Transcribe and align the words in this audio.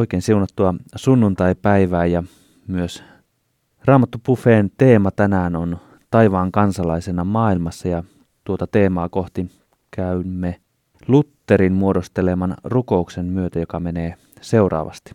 Oikein 0.00 0.22
siunattua 0.22 0.74
sunnuntai-päivää 0.96 2.06
ja 2.06 2.22
myös 2.66 3.02
Raamattu 3.84 4.18
Buffeen 4.26 4.70
teema 4.78 5.10
tänään 5.10 5.56
on 5.56 5.78
taivaan 6.10 6.52
kansalaisena 6.52 7.24
maailmassa 7.24 7.88
ja 7.88 8.04
tuota 8.44 8.66
teemaa 8.66 9.08
kohti 9.08 9.50
käymme 9.90 10.60
Lutterin 11.50 11.72
muodosteleman 11.72 12.54
rukouksen 12.64 13.26
myötä, 13.26 13.58
joka 13.58 13.80
menee 13.80 14.14
seuraavasti. 14.40 15.10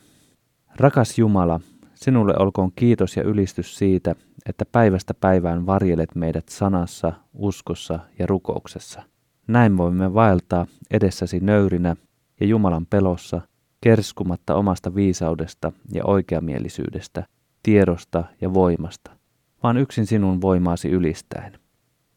Rakas 0.76 1.18
Jumala, 1.18 1.60
sinulle 1.94 2.34
olkoon 2.40 2.72
kiitos 2.76 3.18
ja 3.18 3.24
ylistys 3.24 3.78
siitä, 3.78 4.16
että 4.46 4.66
päivästä 4.72 5.14
päivään 5.14 5.66
varjelet 5.66 6.16
meidät 6.16 6.50
sanassa, 6.50 7.14
uskossa 7.34 8.00
ja 8.20 8.28
rukouksessa. 8.28 9.04
Näin 9.48 9.78
voimme 9.78 10.14
vaeltaa 10.14 10.68
edessäsi 10.92 11.40
nöyrinä 11.40 11.96
ja 12.40 12.48
Jumalan 12.48 12.86
pelossa, 12.86 13.42
kerskumatta 13.82 14.56
omasta 14.56 14.96
viisaudesta 14.96 15.72
ja 15.94 16.06
oikeamielisyydestä, 16.06 17.24
tiedosta 17.64 18.24
ja 18.42 18.54
voimasta, 18.54 19.12
vaan 19.64 19.78
yksin 19.78 20.06
sinun 20.06 20.42
voimaasi 20.42 20.90
ylistäen. 20.90 21.60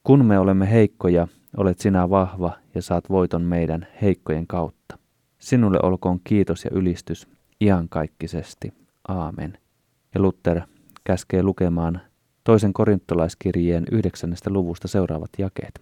Kun 0.05 0.25
me 0.25 0.39
olemme 0.39 0.71
heikkoja, 0.71 1.29
olet 1.57 1.79
sinä 1.79 2.11
vahva 2.11 2.52
ja 2.75 2.83
saat 2.83 3.11
voiton 3.11 3.43
meidän 3.43 3.87
heikkojen 4.02 4.47
kautta. 4.47 4.98
Sinulle 5.39 5.79
olkoon 5.83 6.20
kiitos 6.25 6.65
ja 6.65 6.70
ylistys 6.75 7.29
iankaikkisesti. 7.61 8.73
Aamen. 9.09 9.58
Ja 10.14 10.20
Luther 10.20 10.61
käskee 11.05 11.42
lukemaan 11.42 12.00
toisen 12.45 12.73
korintolaiskirjeen 12.73 13.84
yhdeksännestä 13.92 14.50
luvusta 14.50 14.89
seuraavat 14.89 15.31
jakeet. 15.39 15.81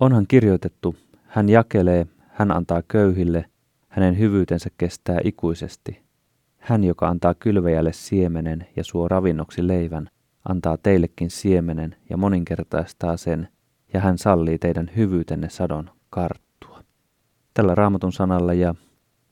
Onhan 0.00 0.26
kirjoitettu, 0.28 0.96
hän 1.26 1.48
jakelee, 1.48 2.06
hän 2.28 2.50
antaa 2.50 2.82
köyhille, 2.88 3.44
hänen 3.88 4.18
hyvyytensä 4.18 4.70
kestää 4.78 5.18
ikuisesti. 5.24 6.02
Hän, 6.58 6.84
joka 6.84 7.08
antaa 7.08 7.34
kylväjälle 7.34 7.92
siemenen 7.92 8.66
ja 8.76 8.84
suo 8.84 9.08
ravinnoksi 9.08 9.66
leivän, 9.66 10.10
antaa 10.48 10.76
teillekin 10.76 11.30
siemenen 11.30 11.96
ja 12.10 12.16
moninkertaistaa 12.16 13.16
sen, 13.16 13.48
ja 13.94 14.00
hän 14.00 14.18
sallii 14.18 14.58
teidän 14.58 14.90
hyvyytenne 14.96 15.48
sadon 15.48 15.90
karttua. 16.10 16.80
Tällä 17.54 17.74
raamatun 17.74 18.12
sanalla 18.12 18.54
ja 18.54 18.74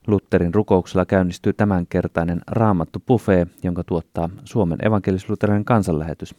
Lutterin 0.06 0.54
rukouksella 0.54 1.06
käynnistyy 1.06 1.52
tämänkertainen 1.52 2.40
raamattu 2.46 3.02
buffet, 3.06 3.48
jonka 3.62 3.84
tuottaa 3.84 4.30
Suomen 4.44 4.78
evankelis-luterilainen 4.82 5.64
kansanlähetys. 5.64 6.34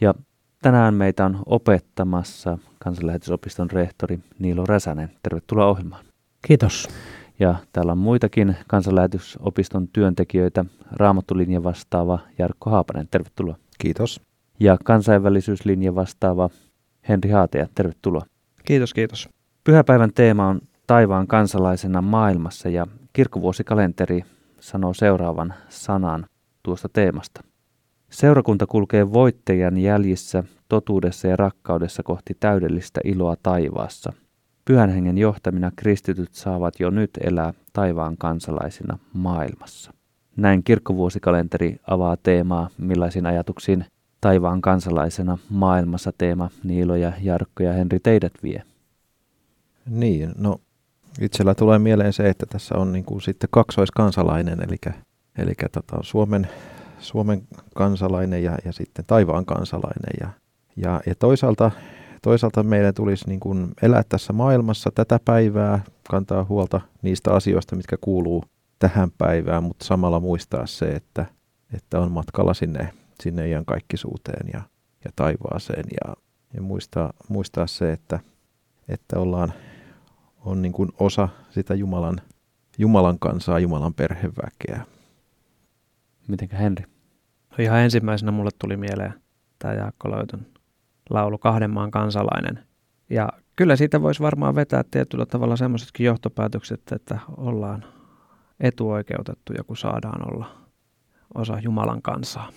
Ja 0.00 0.14
tänään 0.62 0.94
meitä 0.94 1.24
on 1.24 1.42
opettamassa 1.46 2.58
kansanlähetysopiston 2.78 3.70
rehtori 3.70 4.18
Niilo 4.38 4.64
Räsänen. 4.66 5.10
Tervetuloa 5.22 5.66
ohjelmaan. 5.66 6.04
Kiitos. 6.46 6.88
Ja 7.38 7.54
täällä 7.72 7.92
on 7.92 7.98
muitakin 7.98 8.56
kansanlähetysopiston 8.68 9.88
työntekijöitä. 9.88 10.64
Raamattulinja 10.92 11.64
vastaava 11.64 12.18
Jarkko 12.38 12.70
Haapanen, 12.70 13.08
tervetuloa. 13.10 13.56
Kiitos. 13.78 14.20
Ja 14.60 14.78
kansainvälisyyslinja 14.84 15.94
vastaava 15.94 16.50
Henri 17.08 17.30
Haateja, 17.30 17.66
tervetuloa. 17.74 18.22
Kiitos, 18.64 18.94
kiitos. 18.94 19.28
Pyhäpäivän 19.64 20.12
teema 20.14 20.48
on 20.48 20.60
taivaan 20.86 21.26
kansalaisena 21.26 22.02
maailmassa 22.02 22.68
ja 22.68 22.86
kirkkovuosikalenteri 23.12 24.22
sanoo 24.60 24.94
seuraavan 24.94 25.54
sanan 25.68 26.26
tuosta 26.62 26.88
teemasta. 26.92 27.40
Seurakunta 28.10 28.66
kulkee 28.66 29.12
voittajan 29.12 29.78
jäljissä, 29.78 30.44
totuudessa 30.68 31.28
ja 31.28 31.36
rakkaudessa 31.36 32.02
kohti 32.02 32.36
täydellistä 32.40 33.00
iloa 33.04 33.36
taivaassa. 33.42 34.12
Pyhän 34.64 34.90
hengen 34.90 35.18
johtamina 35.18 35.70
kristityt 35.76 36.34
saavat 36.34 36.80
jo 36.80 36.90
nyt 36.90 37.10
elää 37.20 37.54
taivaan 37.72 38.16
kansalaisina 38.16 38.98
maailmassa. 39.12 39.92
Näin 40.36 40.64
kirkkovuosikalenteri 40.64 41.80
avaa 41.86 42.16
teemaa, 42.16 42.70
millaisiin 42.78 43.26
ajatuksiin 43.26 43.84
taivaan 44.20 44.60
kansalaisena 44.60 45.38
maailmassa 45.50 46.12
teema 46.18 46.50
Niilo 46.64 46.96
ja 46.96 47.12
Jarkko 47.22 47.62
ja 47.62 47.72
Henri 47.72 48.00
teidät 48.00 48.32
vie. 48.42 48.62
Niin, 49.86 50.32
no 50.38 50.60
itsellä 51.20 51.54
tulee 51.54 51.78
mieleen 51.78 52.12
se, 52.12 52.28
että 52.28 52.46
tässä 52.46 52.74
on 52.74 52.92
niin 52.92 53.04
kuin 53.04 53.20
sitten 53.20 53.48
kaksoiskansalainen, 53.52 54.58
eli, 54.62 54.94
eli 55.38 55.52
tota, 55.72 55.96
Suomen, 56.02 56.48
Suomen 56.98 57.42
kansalainen 57.74 58.42
ja, 58.42 58.56
ja 58.64 58.72
sitten 58.72 59.04
taivaan 59.06 59.44
kansalainen. 59.44 60.14
Ja, 60.20 60.28
ja, 60.76 61.00
ja 61.06 61.14
toisaalta, 61.14 61.70
toisaalta 62.22 62.62
meidän 62.62 62.94
tulisi 62.94 63.28
niin 63.28 63.40
kuin 63.40 63.68
elää 63.82 64.02
tässä 64.08 64.32
maailmassa 64.32 64.90
tätä 64.94 65.20
päivää, 65.24 65.84
kantaa 66.10 66.44
huolta 66.44 66.80
niistä 67.02 67.32
asioista, 67.32 67.76
mitkä 67.76 67.96
kuuluu 68.00 68.44
tähän 68.78 69.10
päivään, 69.18 69.64
mutta 69.64 69.84
samalla 69.84 70.20
muistaa 70.20 70.66
se, 70.66 70.86
että, 70.88 71.26
että 71.74 72.00
on 72.00 72.12
matkalla 72.12 72.54
sinne, 72.54 72.92
sinne 73.22 73.48
iankaikkisuuteen 73.48 74.48
ja, 74.52 74.62
ja 75.04 75.10
taivaaseen 75.16 75.84
ja, 75.92 76.14
ja 76.54 76.62
muistaa, 76.62 77.12
muistaa 77.28 77.66
se, 77.66 77.92
että, 77.92 78.20
että 78.88 79.18
ollaan 79.18 79.52
on 80.44 80.62
niin 80.62 80.72
kuin 80.72 80.88
osa 80.98 81.28
sitä 81.50 81.74
Jumalan, 81.74 82.20
Jumalan 82.78 83.18
kansaa, 83.18 83.58
Jumalan 83.58 83.94
perheväkeä. 83.94 84.82
Mitenkä 86.28 86.56
Henri? 86.56 86.84
No 87.50 87.56
ihan 87.58 87.80
ensimmäisenä 87.80 88.32
mulle 88.32 88.50
tuli 88.58 88.76
mieleen 88.76 89.14
tämä 89.58 89.74
Jaakko 89.74 90.10
Löytön 90.10 90.46
laulu 91.10 91.38
Kahden 91.38 91.70
maan 91.70 91.90
kansalainen. 91.90 92.64
Ja 93.10 93.28
kyllä 93.56 93.76
siitä 93.76 94.02
voisi 94.02 94.22
varmaan 94.22 94.54
vetää 94.54 94.84
tietyllä 94.90 95.26
tavalla 95.26 95.56
semmoisetkin 95.56 96.06
johtopäätökset, 96.06 96.80
että 96.92 97.18
ollaan 97.36 97.84
etuoikeutettuja, 98.60 99.64
kun 99.64 99.76
saadaan 99.76 100.32
olla 100.32 100.56
osa 101.34 101.58
Jumalan 101.62 102.02
kansaa. 102.02 102.52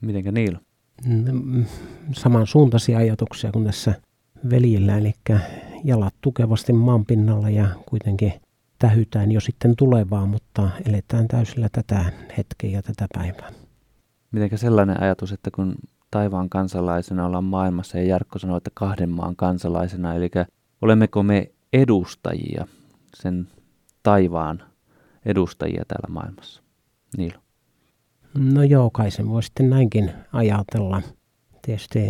Mitenkä 0.00 0.32
Niilo? 0.32 0.58
Mm, 1.06 1.64
samansuuntaisia 2.12 2.98
ajatuksia 2.98 3.52
kuin 3.52 3.64
tässä 3.64 3.94
veljillä, 4.50 4.98
eli 4.98 5.14
jalat 5.84 6.14
tukevasti 6.20 6.72
maan 6.72 7.06
pinnalla 7.06 7.50
ja 7.50 7.68
kuitenkin 7.88 8.32
tähytään 8.78 9.32
jo 9.32 9.40
sitten 9.40 9.76
tulevaa, 9.76 10.26
mutta 10.26 10.70
eletään 10.88 11.28
täysillä 11.28 11.68
tätä 11.72 12.12
hetkeä 12.38 12.70
ja 12.70 12.82
tätä 12.82 13.06
päivää. 13.14 13.52
Mitenkä 14.32 14.56
sellainen 14.56 15.02
ajatus, 15.02 15.32
että 15.32 15.50
kun 15.50 15.74
taivaan 16.10 16.48
kansalaisena 16.48 17.26
ollaan 17.26 17.44
maailmassa 17.44 17.98
ja 17.98 18.04
Jarkko 18.04 18.38
sanoi, 18.38 18.56
että 18.56 18.70
kahden 18.74 19.10
maan 19.10 19.36
kansalaisena, 19.36 20.14
eli 20.14 20.30
olemmeko 20.82 21.22
me 21.22 21.52
edustajia, 21.72 22.66
sen 23.14 23.48
taivaan 24.02 24.62
edustajia 25.26 25.84
täällä 25.88 26.08
maailmassa? 26.14 26.62
Niilo. 27.16 27.38
No 28.34 28.62
joo, 28.62 28.90
kai 28.90 29.10
sen 29.10 29.28
voi 29.28 29.42
sitten 29.42 29.70
näinkin 29.70 30.10
ajatella. 30.32 31.02
Tietysti 31.62 32.00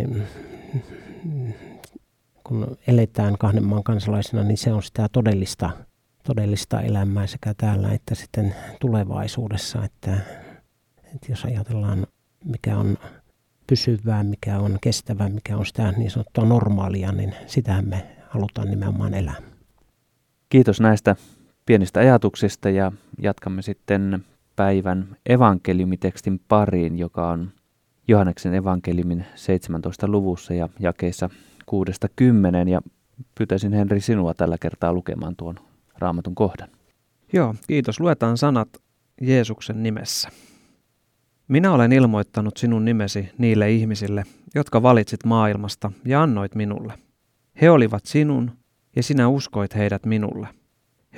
kun 2.45 2.77
eletään 2.87 3.39
kahden 3.39 3.65
maan 3.65 3.83
kansalaisena, 3.83 4.43
niin 4.43 4.59
se 4.59 4.73
on 4.73 4.83
sitä 4.83 5.09
todellista, 5.13 5.71
todellista 6.25 6.81
elämää 6.81 7.27
sekä 7.27 7.55
täällä 7.57 7.93
että 7.93 8.15
sitten 8.15 8.55
tulevaisuudessa. 8.81 9.85
Että, 9.85 10.13
että 11.15 11.27
jos 11.29 11.45
ajatellaan, 11.45 12.07
mikä 12.45 12.79
on 12.79 12.99
pysyvää, 13.67 14.25
mikä 14.25 14.59
on 14.59 14.79
kestävää, 14.81 15.29
mikä 15.29 15.57
on 15.57 15.67
sitä 15.67 15.93
niin 15.93 16.11
sanottua 16.11 16.45
normaalia, 16.45 17.13
niin 17.13 17.35
sitähän 17.47 17.89
me 17.89 18.07
halutaan 18.29 18.71
nimenomaan 18.71 19.15
elää. 19.15 19.37
Kiitos 20.49 20.81
näistä 20.81 21.17
pienistä 21.67 22.01
ajatuksista 22.01 22.71
ja 22.71 22.93
jatkamme 23.19 23.63
sitten 23.63 24.25
päivän 24.61 25.17
evankeliumitekstin 25.27 26.41
pariin, 26.49 26.99
joka 26.99 27.31
on 27.31 27.51
Johanneksen 28.09 28.55
evankeliumin 28.55 29.27
17. 29.35 30.09
luvussa 30.09 30.55
ja 30.55 30.69
jakeissa 30.81 31.31
kuudesta 31.67 32.09
kymmenen 32.17 32.69
ja 32.69 32.81
pyytäisin 33.39 33.73
Henri 33.73 34.01
sinua 34.01 34.35
tällä 34.35 34.59
kertaa 34.59 34.93
lukemaan 34.93 35.37
tuon 35.37 35.55
raamatun 35.99 36.35
kohdan. 36.35 36.69
Joo, 37.33 37.55
kiitos. 37.67 38.01
Luetaan 38.01 38.39
sanat 38.39 38.69
Jeesuksen 39.21 39.83
nimessä. 39.83 40.29
Minä 41.49 41.73
olen 41.73 41.93
ilmoittanut 41.93 42.57
sinun 42.57 42.85
nimesi 42.85 43.31
niille 43.39 43.73
ihmisille, 43.73 44.25
jotka 44.55 44.83
valitsit 44.83 45.25
maailmasta 45.25 45.93
ja 46.05 46.23
annoit 46.23 46.55
minulle. 46.55 46.95
He 47.61 47.71
olivat 47.71 48.07
sinun 48.07 48.51
ja 48.97 49.03
sinä 49.03 49.29
uskoit 49.29 49.75
heidät 49.75 50.07
minulle. 50.07 50.49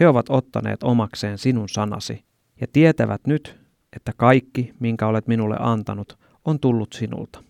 He 0.00 0.08
ovat 0.08 0.26
ottaneet 0.28 0.82
omakseen 0.82 1.38
sinun 1.38 1.68
sanasi 1.68 2.24
ja 2.62 2.68
tietävät 2.72 3.20
nyt, 3.26 3.60
että 3.96 4.12
kaikki, 4.16 4.74
minkä 4.80 5.06
olet 5.06 5.26
minulle 5.26 5.56
antanut, 5.60 6.18
on 6.44 6.60
tullut 6.60 6.92
sinulta. 6.92 7.44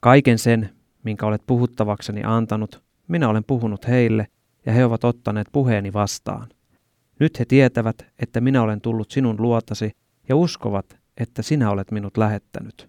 Kaiken 0.00 0.38
sen, 0.38 0.70
minkä 1.04 1.26
olet 1.26 1.42
puhuttavakseni 1.46 2.22
antanut, 2.24 2.82
minä 3.08 3.28
olen 3.28 3.44
puhunut 3.44 3.88
heille, 3.88 4.26
ja 4.66 4.72
he 4.72 4.84
ovat 4.84 5.04
ottaneet 5.04 5.46
puheeni 5.52 5.92
vastaan. 5.92 6.48
Nyt 7.20 7.38
he 7.38 7.44
tietävät, 7.44 8.06
että 8.18 8.40
minä 8.40 8.62
olen 8.62 8.80
tullut 8.80 9.10
sinun 9.10 9.36
luotasi 9.38 9.92
ja 10.28 10.36
uskovat, 10.36 10.96
että 11.16 11.42
sinä 11.42 11.70
olet 11.70 11.90
minut 11.90 12.16
lähettänyt. 12.16 12.88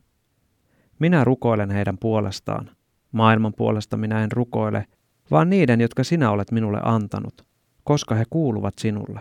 Minä 0.99 1.23
rukoilen 1.23 1.71
heidän 1.71 1.97
puolestaan. 1.97 2.69
Maailman 3.11 3.53
puolesta 3.57 3.97
minä 3.97 4.23
en 4.23 4.31
rukoile, 4.31 4.85
vaan 5.31 5.49
niiden, 5.49 5.81
jotka 5.81 6.03
sinä 6.03 6.31
olet 6.31 6.51
minulle 6.51 6.79
antanut, 6.83 7.45
koska 7.83 8.15
he 8.15 8.25
kuuluvat 8.29 8.73
sinulle. 8.79 9.19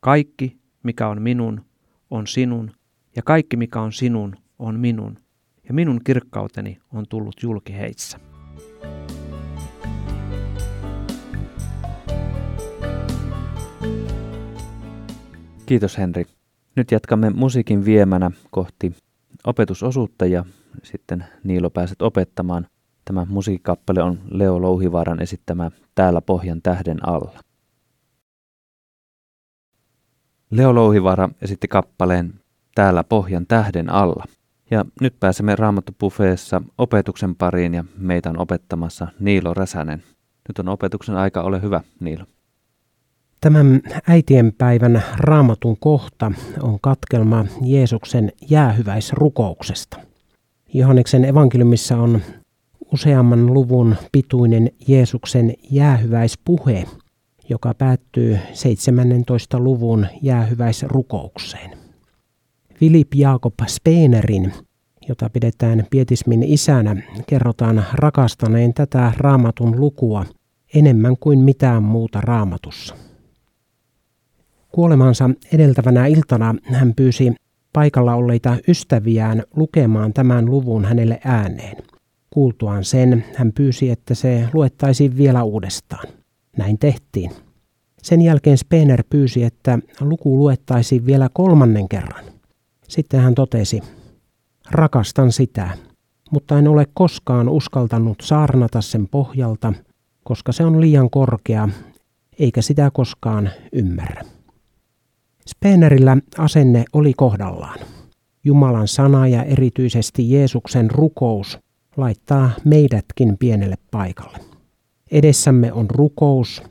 Kaikki, 0.00 0.65
mikä 0.86 1.08
on 1.08 1.22
minun, 1.22 1.64
on 2.10 2.26
sinun, 2.26 2.70
ja 3.16 3.22
kaikki, 3.22 3.56
mikä 3.56 3.80
on 3.80 3.92
sinun, 3.92 4.36
on 4.58 4.80
minun, 4.80 5.18
ja 5.68 5.74
minun 5.74 6.00
kirkkauteni 6.04 6.78
on 6.92 7.04
tullut 7.08 7.42
julki 7.42 7.74
heissä. 7.74 8.18
Kiitos 15.66 15.98
Henri. 15.98 16.24
Nyt 16.76 16.90
jatkamme 16.90 17.30
musiikin 17.30 17.84
viemänä 17.84 18.30
kohti 18.50 18.92
opetusosuutta 19.44 20.26
ja 20.26 20.44
sitten 20.82 21.24
Niilo 21.44 21.70
pääset 21.70 22.02
opettamaan. 22.02 22.66
Tämä 23.04 23.26
musiikkikappale 23.28 24.02
on 24.02 24.18
Leo 24.30 24.62
Louhivaaran 24.62 25.22
esittämä 25.22 25.70
Täällä 25.94 26.20
Pohjan 26.20 26.62
tähden 26.62 27.08
alla. 27.08 27.40
Leo 30.50 30.74
Louhivaara 30.74 31.28
esitti 31.42 31.68
kappaleen 31.68 32.34
Täällä 32.74 33.04
Pohjan 33.04 33.46
tähden 33.46 33.92
alla. 33.92 34.24
Ja 34.70 34.84
nyt 35.00 35.20
pääsemme 35.20 35.56
Raamattu-bufeessa 35.56 36.62
opetuksen 36.78 37.36
pariin 37.36 37.74
ja 37.74 37.84
meitä 37.98 38.30
on 38.30 38.38
opettamassa 38.38 39.08
Niilo 39.20 39.54
Räsänen. 39.54 40.02
Nyt 40.48 40.58
on 40.58 40.68
opetuksen 40.68 41.16
aika, 41.16 41.42
ole 41.42 41.62
hyvä 41.62 41.80
Niilo. 42.00 42.24
Tämän 43.40 43.80
äitienpäivän 44.08 45.02
raamatun 45.16 45.76
kohta 45.80 46.32
on 46.62 46.78
katkelma 46.80 47.44
Jeesuksen 47.62 48.32
jäähyväisrukouksesta. 48.50 49.96
Johanneksen 50.74 51.24
evankeliumissa 51.24 51.96
on 51.96 52.20
useamman 52.92 53.46
luvun 53.46 53.96
pituinen 54.12 54.70
Jeesuksen 54.88 55.54
jäähyväispuhe, 55.70 56.86
joka 57.48 57.74
päättyy 57.74 58.38
17. 58.52 59.60
luvun 59.60 60.06
jäähyväisrukoukseen. 60.22 61.70
Filip 62.74 63.14
Jaakob 63.14 63.54
Speenerin, 63.66 64.52
jota 65.08 65.30
pidetään 65.30 65.86
pietismin 65.90 66.42
isänä, 66.42 66.96
kerrotaan 67.26 67.84
rakastaneen 67.92 68.74
tätä 68.74 69.12
raamatun 69.16 69.80
lukua 69.80 70.24
enemmän 70.74 71.16
kuin 71.20 71.38
mitään 71.38 71.82
muuta 71.82 72.20
raamatussa. 72.20 72.94
Kuolemansa 74.68 75.30
edeltävänä 75.52 76.06
iltana 76.06 76.54
hän 76.62 76.94
pyysi 76.94 77.34
paikalla 77.72 78.14
olleita 78.14 78.56
ystäviään 78.68 79.42
lukemaan 79.56 80.12
tämän 80.12 80.46
luvun 80.46 80.84
hänelle 80.84 81.20
ääneen. 81.24 81.76
Kuultuaan 82.30 82.84
sen, 82.84 83.24
hän 83.34 83.52
pyysi, 83.52 83.90
että 83.90 84.14
se 84.14 84.48
luettaisiin 84.52 85.16
vielä 85.16 85.42
uudestaan. 85.42 86.15
Näin 86.56 86.78
tehtiin. 86.78 87.30
Sen 88.02 88.22
jälkeen 88.22 88.58
Spener 88.58 89.04
pyysi, 89.10 89.44
että 89.44 89.78
luku 90.00 90.38
luettaisiin 90.38 91.06
vielä 91.06 91.28
kolmannen 91.32 91.88
kerran. 91.88 92.24
Sitten 92.88 93.20
hän 93.20 93.34
totesi, 93.34 93.80
rakastan 94.70 95.32
sitä, 95.32 95.70
mutta 96.30 96.58
en 96.58 96.68
ole 96.68 96.86
koskaan 96.94 97.48
uskaltanut 97.48 98.18
saarnata 98.22 98.80
sen 98.80 99.08
pohjalta, 99.08 99.72
koska 100.24 100.52
se 100.52 100.64
on 100.64 100.80
liian 100.80 101.10
korkea, 101.10 101.68
eikä 102.38 102.62
sitä 102.62 102.90
koskaan 102.92 103.50
ymmärrä. 103.72 104.22
Spenerillä 105.48 106.16
asenne 106.38 106.84
oli 106.92 107.14
kohdallaan. 107.14 107.78
Jumalan 108.44 108.88
sana 108.88 109.28
ja 109.28 109.42
erityisesti 109.42 110.30
Jeesuksen 110.30 110.90
rukous 110.90 111.58
laittaa 111.96 112.50
meidätkin 112.64 113.38
pienelle 113.38 113.76
paikalle. 113.90 114.55
Edessämme 115.10 115.72
on 115.72 115.90
rukous, 115.90 116.62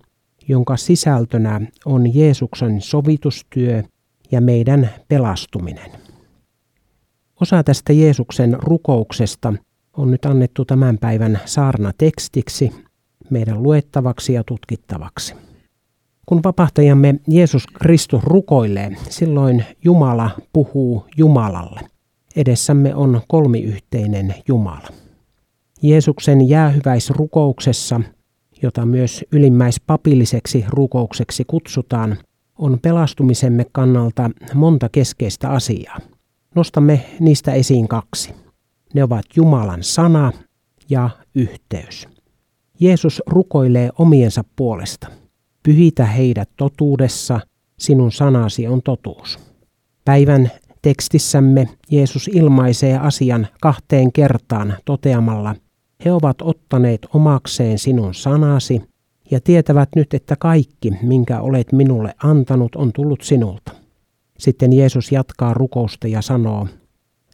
jonka 0.48 0.78
sisältönä 0.78 1.62
on 1.86 2.16
Jeesuksen 2.16 2.82
sovitustyö 2.82 3.84
ja 4.32 4.42
meidän 4.42 4.90
pelastuminen. 5.08 5.92
Osa 7.42 7.64
tästä 7.64 7.94
Jeesuksen 7.94 8.58
rukouksesta 8.60 9.54
on 9.98 10.12
nyt 10.12 10.26
annettu 10.26 10.66
tämän 10.66 10.98
päivän 10.98 11.40
saarna 11.46 11.92
tekstiksi 11.98 12.72
meidän 13.30 13.64
luettavaksi 13.64 14.34
ja 14.34 14.44
tutkittavaksi. 14.44 15.36
Kun 16.26 16.44
vapahtajamme 16.44 17.16
Jeesus 17.28 17.68
Kristus 17.68 18.24
rukoilee, 18.24 18.92
silloin 19.10 19.66
Jumala 19.84 20.30
puhuu 20.54 21.06
Jumalalle. 21.18 21.82
Edessämme 22.36 22.96
on 22.96 23.22
kolmiyhteinen 23.28 24.36
Jumala. 24.48 24.88
Jeesuksen 25.82 26.50
jäähyväisrukouksessa, 26.50 28.02
jota 28.66 28.86
myös 28.86 29.26
ylimmäispapilliseksi 29.32 30.66
rukoukseksi 30.70 31.44
kutsutaan, 31.48 32.18
on 32.58 32.80
pelastumisemme 32.82 33.66
kannalta 33.72 34.32
monta 34.54 34.90
keskeistä 34.90 35.50
asiaa. 35.50 35.98
Nostamme 36.56 37.06
niistä 37.20 37.54
esiin 37.54 37.88
kaksi. 37.88 38.34
Ne 38.94 39.04
ovat 39.04 39.26
Jumalan 39.36 39.84
sana 39.84 40.32
ja 40.90 41.10
yhteys. 41.36 42.08
Jeesus 42.80 43.22
rukoilee 43.28 43.90
omiensa 43.98 44.44
puolesta– 44.56 45.08
Pyhitä 45.66 46.06
heidät 46.06 46.50
totuudessa, 46.58 47.40
sinun 47.80 48.12
sanasi 48.12 48.68
on 48.68 48.82
totuus. 48.82 49.40
Päivän 50.06 50.52
tekstissämme 50.82 51.70
Jeesus 51.92 52.28
ilmaisee 52.28 52.98
asian 52.98 53.48
kahteen 53.62 54.12
kertaan 54.12 54.78
toteamalla, 54.86 55.56
he 56.06 56.12
ovat 56.12 56.42
ottaneet 56.42 57.08
omakseen 57.14 57.80
sinun 57.80 58.14
sanasi 58.14 58.82
ja 59.32 59.42
tietävät 59.42 59.90
nyt, 59.96 60.14
että 60.14 60.36
kaikki, 60.36 60.92
minkä 61.02 61.42
olet 61.42 61.72
minulle 61.72 62.14
antanut, 62.24 62.76
on 62.76 62.94
tullut 62.94 63.22
sinulta. 63.22 63.72
Sitten 64.40 64.74
Jeesus 64.74 65.12
jatkaa 65.12 65.54
rukousta 65.54 66.08
ja 66.08 66.22
sanoo, 66.22 66.68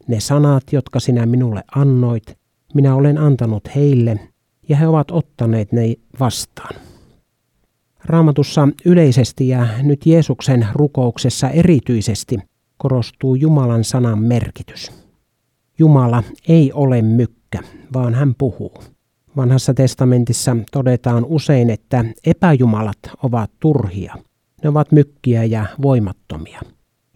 ne 0.07 0.19
sanat, 0.19 0.63
jotka 0.71 0.99
sinä 0.99 1.25
minulle 1.25 1.63
annoit, 1.75 2.37
minä 2.73 2.95
olen 2.95 3.17
antanut 3.17 3.75
heille, 3.75 4.19
ja 4.69 4.77
he 4.77 4.87
ovat 4.87 5.11
ottaneet 5.11 5.71
ne 5.71 5.95
vastaan. 6.19 6.75
Raamatussa 8.05 8.67
yleisesti 8.85 9.47
ja 9.47 9.67
nyt 9.83 10.05
Jeesuksen 10.05 10.67
rukouksessa 10.73 11.49
erityisesti 11.49 12.37
korostuu 12.77 13.35
Jumalan 13.35 13.83
sanan 13.83 14.19
merkitys. 14.19 14.91
Jumala 15.79 16.23
ei 16.47 16.71
ole 16.73 17.01
mykkä, 17.01 17.40
vaan 17.93 18.13
hän 18.13 18.35
puhuu. 18.37 18.83
Vanhassa 19.37 19.73
testamentissa 19.73 20.57
todetaan 20.71 21.25
usein, 21.25 21.69
että 21.69 22.05
epäjumalat 22.25 22.99
ovat 23.23 23.51
turhia. 23.59 24.15
Ne 24.63 24.69
ovat 24.69 24.91
mykkiä 24.91 25.43
ja 25.43 25.65
voimattomia. 25.81 26.61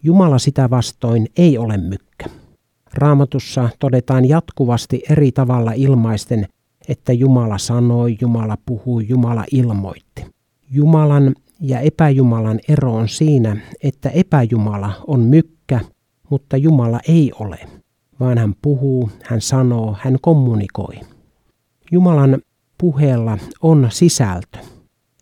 Jumala 0.02 0.38
sitä 0.38 0.70
vastoin 0.70 1.26
ei 1.36 1.58
ole 1.58 1.76
mykkä. 1.76 2.26
Raamatussa 2.94 3.68
todetaan 3.78 4.28
jatkuvasti 4.28 5.02
eri 5.10 5.32
tavalla 5.32 5.72
ilmaisten, 5.72 6.48
että 6.88 7.12
Jumala 7.12 7.58
sanoi, 7.58 8.16
Jumala 8.20 8.56
puhui, 8.66 9.08
Jumala 9.08 9.44
ilmoitti. 9.52 10.26
Jumalan 10.70 11.34
ja 11.60 11.80
epäjumalan 11.80 12.60
ero 12.68 12.94
on 12.94 13.08
siinä, 13.08 13.56
että 13.82 14.08
epäjumala 14.08 14.92
on 15.06 15.20
mykkä, 15.20 15.80
mutta 16.30 16.56
Jumala 16.56 17.00
ei 17.08 17.32
ole, 17.40 17.58
vaan 18.20 18.38
hän 18.38 18.54
puhuu, 18.62 19.10
hän 19.24 19.40
sanoo, 19.40 19.96
hän 20.00 20.16
kommunikoi. 20.20 21.00
Jumalan 21.92 22.38
puheella 22.78 23.38
on 23.62 23.88
sisältö. 23.90 24.58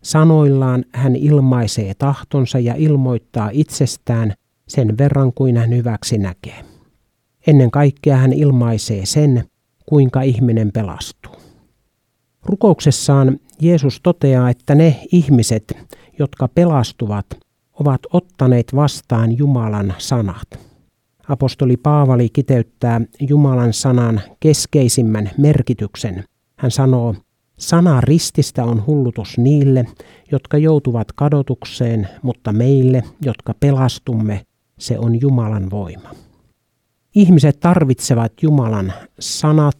Sanoillaan 0.02 0.84
hän 0.92 1.16
ilmaisee 1.16 1.94
tahtonsa 1.94 2.58
ja 2.58 2.74
ilmoittaa 2.74 3.50
itsestään 3.52 4.34
sen 4.68 4.98
verran 4.98 5.32
kuin 5.32 5.56
hän 5.56 5.70
hyväksi 5.70 6.18
näkee. 6.18 6.64
Ennen 7.46 7.70
kaikkea 7.70 8.16
hän 8.16 8.32
ilmaisee 8.32 9.06
sen, 9.06 9.44
kuinka 9.86 10.22
ihminen 10.22 10.72
pelastuu. 10.72 11.32
Rukouksessaan 12.44 13.38
Jeesus 13.60 14.00
toteaa, 14.02 14.50
että 14.50 14.74
ne 14.74 15.00
ihmiset, 15.12 15.76
jotka 16.18 16.48
pelastuvat, 16.48 17.26
ovat 17.80 18.00
ottaneet 18.12 18.74
vastaan 18.74 19.38
Jumalan 19.38 19.94
sanat. 19.98 20.73
Apostoli 21.28 21.76
Paavali 21.76 22.28
kiteyttää 22.28 23.00
Jumalan 23.20 23.72
sanan 23.72 24.20
keskeisimmän 24.40 25.30
merkityksen. 25.38 26.24
Hän 26.58 26.70
sanoo, 26.70 27.14
sana 27.58 28.00
rististä 28.00 28.64
on 28.64 28.86
hullutus 28.86 29.38
niille, 29.38 29.84
jotka 30.32 30.58
joutuvat 30.58 31.12
kadotukseen, 31.12 32.08
mutta 32.22 32.52
meille, 32.52 33.02
jotka 33.24 33.54
pelastumme, 33.60 34.46
se 34.78 34.98
on 34.98 35.20
Jumalan 35.20 35.70
voima. 35.70 36.10
Ihmiset 37.14 37.60
tarvitsevat 37.60 38.32
Jumalan 38.42 38.92
sanat 39.20 39.78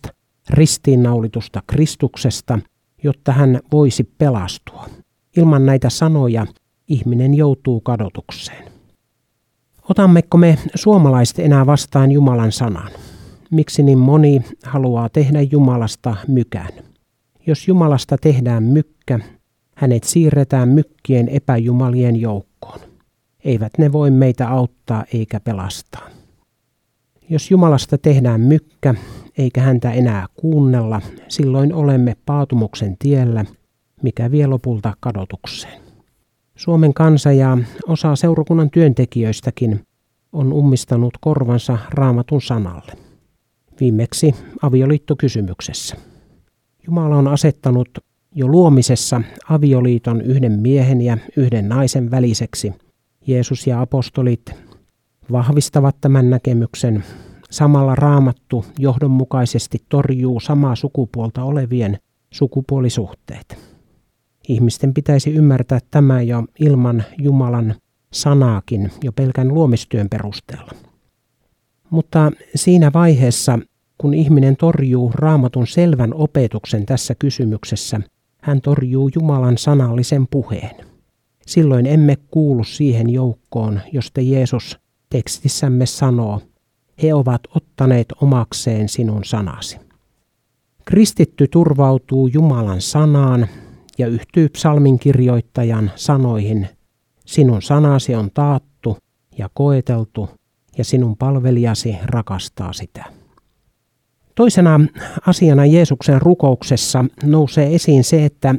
ristiinnaulitusta 0.50 1.62
Kristuksesta, 1.66 2.58
jotta 3.02 3.32
hän 3.32 3.60
voisi 3.72 4.04
pelastua. 4.04 4.86
Ilman 5.36 5.66
näitä 5.66 5.90
sanoja 5.90 6.46
ihminen 6.88 7.34
joutuu 7.34 7.80
kadotukseen. 7.80 8.73
Otammeko 9.90 10.38
me 10.38 10.58
suomalaiset 10.74 11.38
enää 11.38 11.66
vastaan 11.66 12.12
Jumalan 12.12 12.52
sanan? 12.52 12.90
Miksi 13.50 13.82
niin 13.82 13.98
moni 13.98 14.42
haluaa 14.64 15.08
tehdä 15.08 15.42
Jumalasta 15.42 16.16
mykän? 16.28 16.68
Jos 17.46 17.68
Jumalasta 17.68 18.18
tehdään 18.18 18.62
mykkä, 18.62 19.20
hänet 19.76 20.04
siirretään 20.04 20.68
mykkien 20.68 21.28
epäjumalien 21.28 22.20
joukkoon. 22.20 22.80
Eivät 23.44 23.72
ne 23.78 23.92
voi 23.92 24.10
meitä 24.10 24.48
auttaa 24.48 25.04
eikä 25.14 25.40
pelastaa. 25.40 26.08
Jos 27.28 27.50
Jumalasta 27.50 27.98
tehdään 27.98 28.40
mykkä, 28.40 28.94
eikä 29.38 29.60
häntä 29.60 29.92
enää 29.92 30.26
kuunnella, 30.34 31.00
silloin 31.28 31.74
olemme 31.74 32.16
paatumuksen 32.26 32.96
tiellä, 32.98 33.44
mikä 34.02 34.30
vie 34.30 34.46
lopulta 34.46 34.94
kadotukseen. 35.00 35.83
Suomen 36.56 36.94
kansa 36.94 37.32
ja 37.32 37.58
osa 37.88 38.16
seurakunnan 38.16 38.70
työntekijöistäkin 38.70 39.80
on 40.32 40.52
ummistanut 40.52 41.14
korvansa 41.20 41.78
raamatun 41.90 42.42
sanalle. 42.42 42.92
Viimeksi 43.80 44.34
avioliittokysymyksessä. 44.62 45.96
Jumala 46.86 47.16
on 47.16 47.28
asettanut 47.28 47.88
jo 48.34 48.48
luomisessa 48.48 49.22
avioliiton 49.50 50.20
yhden 50.20 50.52
miehen 50.52 51.00
ja 51.02 51.18
yhden 51.36 51.68
naisen 51.68 52.10
väliseksi. 52.10 52.72
Jeesus 53.26 53.66
ja 53.66 53.80
apostolit 53.80 54.50
vahvistavat 55.32 55.96
tämän 56.00 56.30
näkemyksen. 56.30 57.04
Samalla 57.50 57.94
raamattu 57.94 58.64
johdonmukaisesti 58.78 59.78
torjuu 59.88 60.40
samaa 60.40 60.76
sukupuolta 60.76 61.44
olevien 61.44 61.98
sukupuolisuhteet. 62.30 63.73
Ihmisten 64.48 64.94
pitäisi 64.94 65.30
ymmärtää 65.30 65.78
tämä 65.90 66.22
jo 66.22 66.44
ilman 66.60 67.04
Jumalan 67.18 67.74
sanaakin 68.12 68.90
jo 69.04 69.12
pelkän 69.12 69.48
luomistyön 69.48 70.08
perusteella. 70.08 70.72
Mutta 71.90 72.32
siinä 72.54 72.90
vaiheessa, 72.92 73.58
kun 73.98 74.14
ihminen 74.14 74.56
torjuu 74.56 75.12
raamatun 75.14 75.66
selvän 75.66 76.14
opetuksen 76.14 76.86
tässä 76.86 77.14
kysymyksessä, 77.14 78.00
hän 78.42 78.60
torjuu 78.60 79.10
Jumalan 79.14 79.58
sanallisen 79.58 80.26
puheen. 80.30 80.76
Silloin 81.46 81.86
emme 81.86 82.16
kuulu 82.30 82.64
siihen 82.64 83.10
joukkoon, 83.10 83.80
josta 83.92 84.20
Jeesus 84.20 84.78
tekstissämme 85.10 85.86
sanoo, 85.86 86.40
he 87.02 87.14
ovat 87.14 87.40
ottaneet 87.54 88.06
omakseen 88.22 88.88
sinun 88.88 89.24
sanasi. 89.24 89.78
Kristitty 90.84 91.48
turvautuu 91.48 92.26
Jumalan 92.26 92.80
sanaan 92.80 93.48
ja 93.98 94.06
yhtyy 94.06 94.48
psalmin 94.48 94.98
kirjoittajan 94.98 95.90
sanoihin, 95.96 96.68
sinun 97.26 97.62
sanasi 97.62 98.14
on 98.14 98.30
taattu 98.34 98.96
ja 99.38 99.48
koeteltu 99.54 100.28
ja 100.78 100.84
sinun 100.84 101.16
palvelijasi 101.16 101.96
rakastaa 102.04 102.72
sitä. 102.72 103.04
Toisena 104.34 104.80
asiana 105.26 105.66
Jeesuksen 105.66 106.22
rukouksessa 106.22 107.04
nousee 107.24 107.74
esiin 107.74 108.04
se, 108.04 108.24
että 108.24 108.54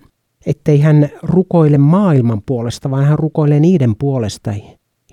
ettei 0.46 0.80
hän 0.80 1.10
rukoile 1.24 1.78
maailman 1.78 2.42
puolesta, 2.46 2.92
vaan 2.92 3.06
hän 3.06 3.20
rukoilee 3.20 3.60
niiden 3.60 3.96
puolesta, 3.96 4.54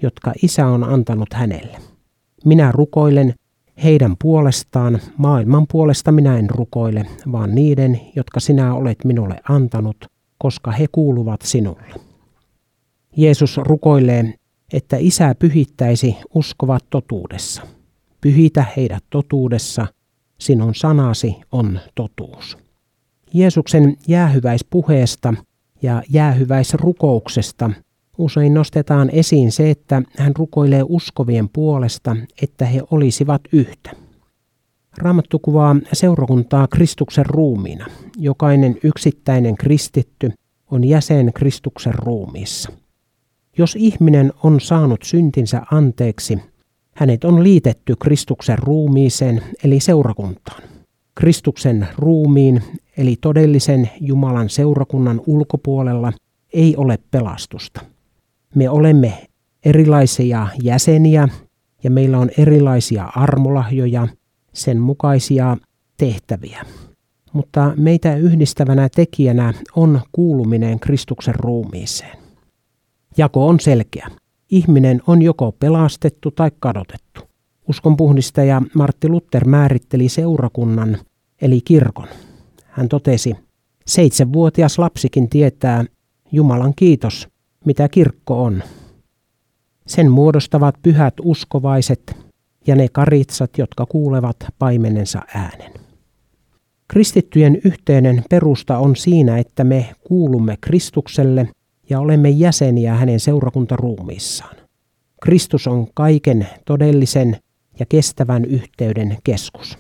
jotka 0.02 0.32
isä 0.42 0.66
on 0.66 0.84
antanut 0.84 1.32
hänelle. 1.34 1.78
Minä 2.44 2.72
rukoilen 2.72 3.34
heidän 3.82 4.16
puolestaan, 4.22 5.00
maailman 5.16 5.66
puolesta 5.72 6.12
minä 6.12 6.38
en 6.38 6.50
rukoile, 6.50 7.06
vaan 7.32 7.54
niiden, 7.54 8.00
jotka 8.16 8.40
sinä 8.40 8.74
olet 8.74 9.04
minulle 9.04 9.36
antanut, 9.48 9.96
koska 10.42 10.70
he 10.70 10.86
kuuluvat 10.92 11.42
sinulle. 11.42 11.94
Jeesus 13.16 13.56
rukoilee, 13.56 14.34
että 14.72 14.96
isä 15.00 15.34
pyhittäisi 15.38 16.16
uskovat 16.34 16.84
totuudessa. 16.90 17.62
Pyhitä 18.20 18.64
heidät 18.76 19.04
totuudessa, 19.10 19.86
sinun 20.38 20.74
sanasi 20.74 21.36
on 21.52 21.80
totuus. 21.94 22.58
Jeesuksen 23.34 23.96
jäähyväispuheesta 24.08 25.34
ja 25.82 26.02
jäähyväisrukouksesta 26.10 27.70
usein 28.18 28.54
nostetaan 28.54 29.10
esiin 29.12 29.52
se, 29.52 29.70
että 29.70 30.02
hän 30.18 30.32
rukoilee 30.36 30.82
uskovien 30.88 31.48
puolesta, 31.48 32.16
että 32.42 32.66
he 32.66 32.82
olisivat 32.90 33.42
yhtä. 33.52 33.90
Raamattu 34.98 35.38
kuvaa 35.38 35.76
seurakuntaa 35.92 36.68
Kristuksen 36.68 37.26
ruumiina. 37.26 37.86
Jokainen 38.16 38.76
yksittäinen 38.84 39.56
kristitty 39.56 40.32
on 40.70 40.84
jäsen 40.84 41.32
Kristuksen 41.32 41.94
ruumiissa. 41.94 42.72
Jos 43.58 43.76
ihminen 43.76 44.32
on 44.42 44.60
saanut 44.60 45.02
syntinsä 45.02 45.62
anteeksi, 45.72 46.38
hänet 46.94 47.24
on 47.24 47.42
liitetty 47.42 47.96
Kristuksen 47.96 48.58
ruumiiseen 48.58 49.42
eli 49.64 49.80
seurakuntaan. 49.80 50.62
Kristuksen 51.14 51.88
ruumiin 51.98 52.62
eli 52.96 53.16
todellisen 53.20 53.90
Jumalan 54.00 54.48
seurakunnan 54.48 55.20
ulkopuolella 55.26 56.12
ei 56.52 56.76
ole 56.76 56.98
pelastusta. 57.10 57.80
Me 58.54 58.70
olemme 58.70 59.26
erilaisia 59.64 60.48
jäseniä 60.62 61.28
ja 61.84 61.90
meillä 61.90 62.18
on 62.18 62.30
erilaisia 62.38 63.04
armolahjoja, 63.16 64.08
sen 64.54 64.80
mukaisia 64.80 65.56
tehtäviä. 65.96 66.64
Mutta 67.32 67.72
meitä 67.76 68.16
yhdistävänä 68.16 68.88
tekijänä 68.88 69.54
on 69.76 70.00
kuuluminen 70.12 70.80
Kristuksen 70.80 71.34
ruumiiseen. 71.34 72.18
Jako 73.16 73.46
on 73.48 73.60
selkeä. 73.60 74.08
Ihminen 74.50 75.02
on 75.06 75.22
joko 75.22 75.52
pelastettu 75.52 76.30
tai 76.30 76.50
kadotettu. 76.60 77.20
Uskonpuhdistaja 77.68 78.62
Martti 78.74 79.08
Luther 79.08 79.44
määritteli 79.48 80.08
seurakunnan 80.08 80.98
eli 81.42 81.60
kirkon. 81.64 82.08
Hän 82.64 82.88
totesi, 82.88 83.34
seitsemänvuotias 83.86 84.78
lapsikin 84.78 85.28
tietää, 85.28 85.84
Jumalan 86.32 86.72
kiitos, 86.76 87.28
mitä 87.64 87.88
kirkko 87.88 88.44
on. 88.44 88.62
Sen 89.86 90.10
muodostavat 90.10 90.74
pyhät 90.82 91.14
uskovaiset 91.22 92.16
ja 92.66 92.76
ne 92.76 92.88
karitsat, 92.88 93.58
jotka 93.58 93.86
kuulevat 93.86 94.36
paimenensa 94.58 95.22
äänen. 95.34 95.72
Kristittyjen 96.88 97.58
yhteinen 97.64 98.24
perusta 98.30 98.78
on 98.78 98.96
siinä, 98.96 99.38
että 99.38 99.64
me 99.64 99.88
kuulumme 100.08 100.56
Kristukselle 100.60 101.48
ja 101.90 102.00
olemme 102.00 102.30
jäseniä 102.30 102.94
hänen 102.94 103.20
seurakuntaruumiissaan. 103.20 104.56
Kristus 105.22 105.66
on 105.66 105.86
kaiken 105.94 106.48
todellisen 106.64 107.36
ja 107.78 107.86
kestävän 107.86 108.44
yhteyden 108.44 109.16
keskus. 109.24 109.78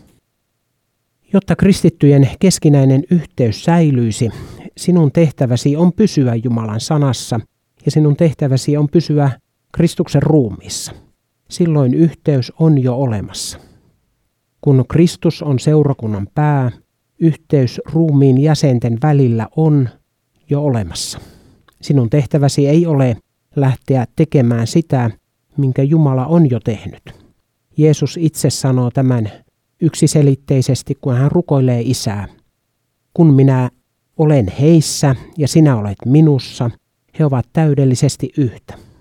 Jotta 1.32 1.56
kristittyjen 1.56 2.28
keskinäinen 2.40 3.04
yhteys 3.10 3.64
säilyisi, 3.64 4.28
sinun 4.76 5.12
tehtäväsi 5.12 5.76
on 5.76 5.92
pysyä 5.92 6.34
Jumalan 6.34 6.80
sanassa 6.80 7.40
ja 7.84 7.90
sinun 7.90 8.16
tehtäväsi 8.16 8.76
on 8.76 8.88
pysyä 8.88 9.30
Kristuksen 9.72 10.22
ruumiissa. 10.22 10.92
Silloin 11.52 11.94
yhteys 11.94 12.52
on 12.58 12.82
jo 12.82 12.94
olemassa. 12.94 13.58
Kun 14.60 14.84
Kristus 14.88 15.42
on 15.42 15.58
seurakunnan 15.58 16.28
pää, 16.34 16.70
yhteys 17.18 17.80
ruumiin 17.92 18.38
jäsenten 18.38 18.98
välillä 19.02 19.48
on 19.56 19.88
jo 20.50 20.62
olemassa. 20.62 21.20
Sinun 21.82 22.10
tehtäväsi 22.10 22.68
ei 22.68 22.86
ole 22.86 23.16
lähteä 23.56 24.06
tekemään 24.16 24.66
sitä, 24.66 25.10
minkä 25.56 25.82
Jumala 25.82 26.26
on 26.26 26.50
jo 26.50 26.60
tehnyt. 26.60 27.02
Jeesus 27.76 28.16
itse 28.16 28.50
sanoo 28.50 28.90
tämän 28.90 29.30
yksiselitteisesti, 29.80 30.98
kun 31.00 31.14
hän 31.14 31.32
rukoilee 31.32 31.80
isää. 31.80 32.28
Kun 33.14 33.34
minä 33.34 33.70
olen 34.16 34.52
heissä 34.60 35.16
ja 35.38 35.48
sinä 35.48 35.76
olet 35.76 35.98
minussa, 36.06 36.70
he 37.18 37.24
ovat 37.24 37.46
täydellisesti 37.52 38.32
yhtä. 38.36 38.91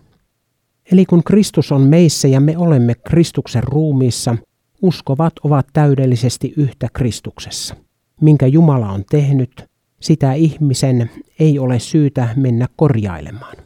Eli 0.91 1.05
kun 1.05 1.24
Kristus 1.24 1.71
on 1.71 1.81
meissä 1.81 2.27
ja 2.27 2.39
me 2.39 2.57
olemme 2.57 2.95
Kristuksen 2.95 3.63
ruumiissa, 3.63 4.38
uskovat 4.81 5.33
ovat 5.43 5.67
täydellisesti 5.74 6.53
yhtä 6.57 6.88
Kristuksessa. 6.93 7.75
Minkä 8.21 8.48
Jumala 8.48 8.89
on 8.89 9.03
tehnyt, 9.10 9.65
sitä 10.00 10.33
ihmisen 10.33 11.10
ei 11.39 11.60
ole 11.60 11.79
syytä 11.79 12.29
mennä 12.36 12.67
korjailemaan. 12.75 13.57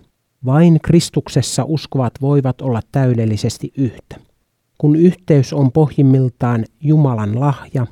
Vain 0.46 0.80
Kristuksessa 0.84 1.64
uskovat 1.64 2.14
voivat 2.22 2.62
olla 2.62 2.82
täydellisesti 2.92 3.74
yhtä. 3.78 4.16
Kun 4.78 4.96
yhteys 4.96 5.54
on 5.54 5.72
pohjimmiltaan 5.72 6.66
Jumalan 6.82 7.40
lahja, 7.40 7.88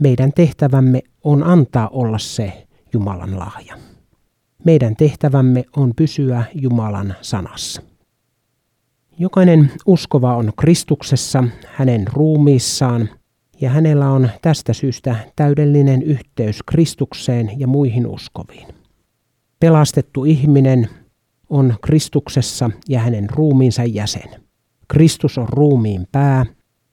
meidän 0.00 0.32
tehtävämme 0.32 1.02
on 1.24 1.42
antaa 1.42 1.88
olla 1.88 2.18
se 2.18 2.66
Jumalan 2.92 3.38
lahja. 3.38 3.76
Meidän 4.64 4.96
tehtävämme 4.96 5.64
on 5.76 5.92
pysyä 5.96 6.44
Jumalan 6.54 7.14
sanassa. 7.20 7.95
Jokainen 9.18 9.72
uskova 9.86 10.36
on 10.36 10.52
Kristuksessa, 10.56 11.44
hänen 11.66 12.06
ruumiissaan, 12.12 13.08
ja 13.60 13.70
hänellä 13.70 14.10
on 14.10 14.30
tästä 14.42 14.72
syystä 14.72 15.16
täydellinen 15.36 16.02
yhteys 16.02 16.62
Kristukseen 16.62 17.60
ja 17.60 17.66
muihin 17.66 18.06
uskoviin. 18.06 18.68
Pelastettu 19.60 20.24
ihminen, 20.24 20.88
on 21.50 21.74
Kristuksessa 21.82 22.70
ja 22.88 23.00
hänen 23.00 23.30
ruumiinsa 23.30 23.84
jäsen. 23.84 24.40
Kristus 24.88 25.38
on 25.38 25.48
ruumiin 25.48 26.06
pää, 26.12 26.46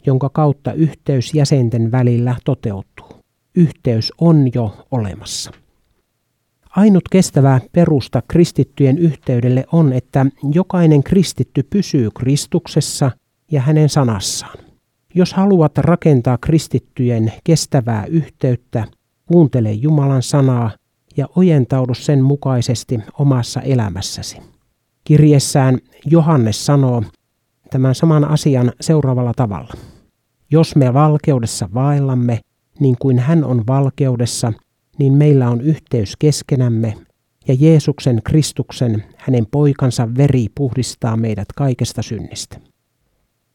jonka 0.05 0.29
kautta 0.29 0.73
yhteys 0.73 1.33
jäsenten 1.33 1.91
välillä 1.91 2.35
toteutuu. 2.45 3.07
Yhteys 3.55 4.11
on 4.17 4.47
jo 4.53 4.77
olemassa. 4.91 5.62
Ainut 6.75 7.09
kestävä 7.11 7.59
perusta 7.71 8.21
kristittyjen 8.27 8.97
yhteydelle 8.97 9.65
on, 9.71 9.93
että 9.93 10.25
jokainen 10.53 11.03
kristitty 11.03 11.63
pysyy 11.69 12.09
Kristuksessa 12.19 13.11
ja 13.51 13.61
hänen 13.61 13.89
sanassaan. 13.89 14.57
Jos 15.15 15.33
haluat 15.33 15.77
rakentaa 15.77 16.37
kristittyjen 16.37 17.33
kestävää 17.43 18.05
yhteyttä, 18.05 18.87
kuuntele 19.25 19.71
Jumalan 19.71 20.23
sanaa 20.23 20.71
ja 21.17 21.27
ojentaudu 21.35 21.93
sen 21.93 22.23
mukaisesti 22.23 22.99
omassa 23.19 23.61
elämässäsi. 23.61 24.37
Kirjessään 25.03 25.79
Johannes 26.05 26.65
sanoo 26.65 27.03
tämän 27.69 27.95
saman 27.95 28.25
asian 28.25 28.71
seuraavalla 28.81 29.33
tavalla. 29.35 29.73
Jos 30.51 30.75
me 30.75 30.93
valkeudessa 30.93 31.69
vaellamme, 31.73 32.39
niin 32.79 32.95
kuin 32.99 33.19
hän 33.19 33.43
on 33.43 33.63
valkeudessa, 33.67 34.53
niin 34.99 35.13
meillä 35.13 35.49
on 35.49 35.61
yhteys 35.61 36.15
keskenämme, 36.19 36.93
ja 37.47 37.55
Jeesuksen 37.59 38.21
Kristuksen, 38.23 39.03
hänen 39.17 39.45
poikansa 39.51 40.15
veri 40.17 40.47
puhdistaa 40.55 41.17
meidät 41.17 41.47
kaikesta 41.55 42.01
synnistä. 42.01 42.59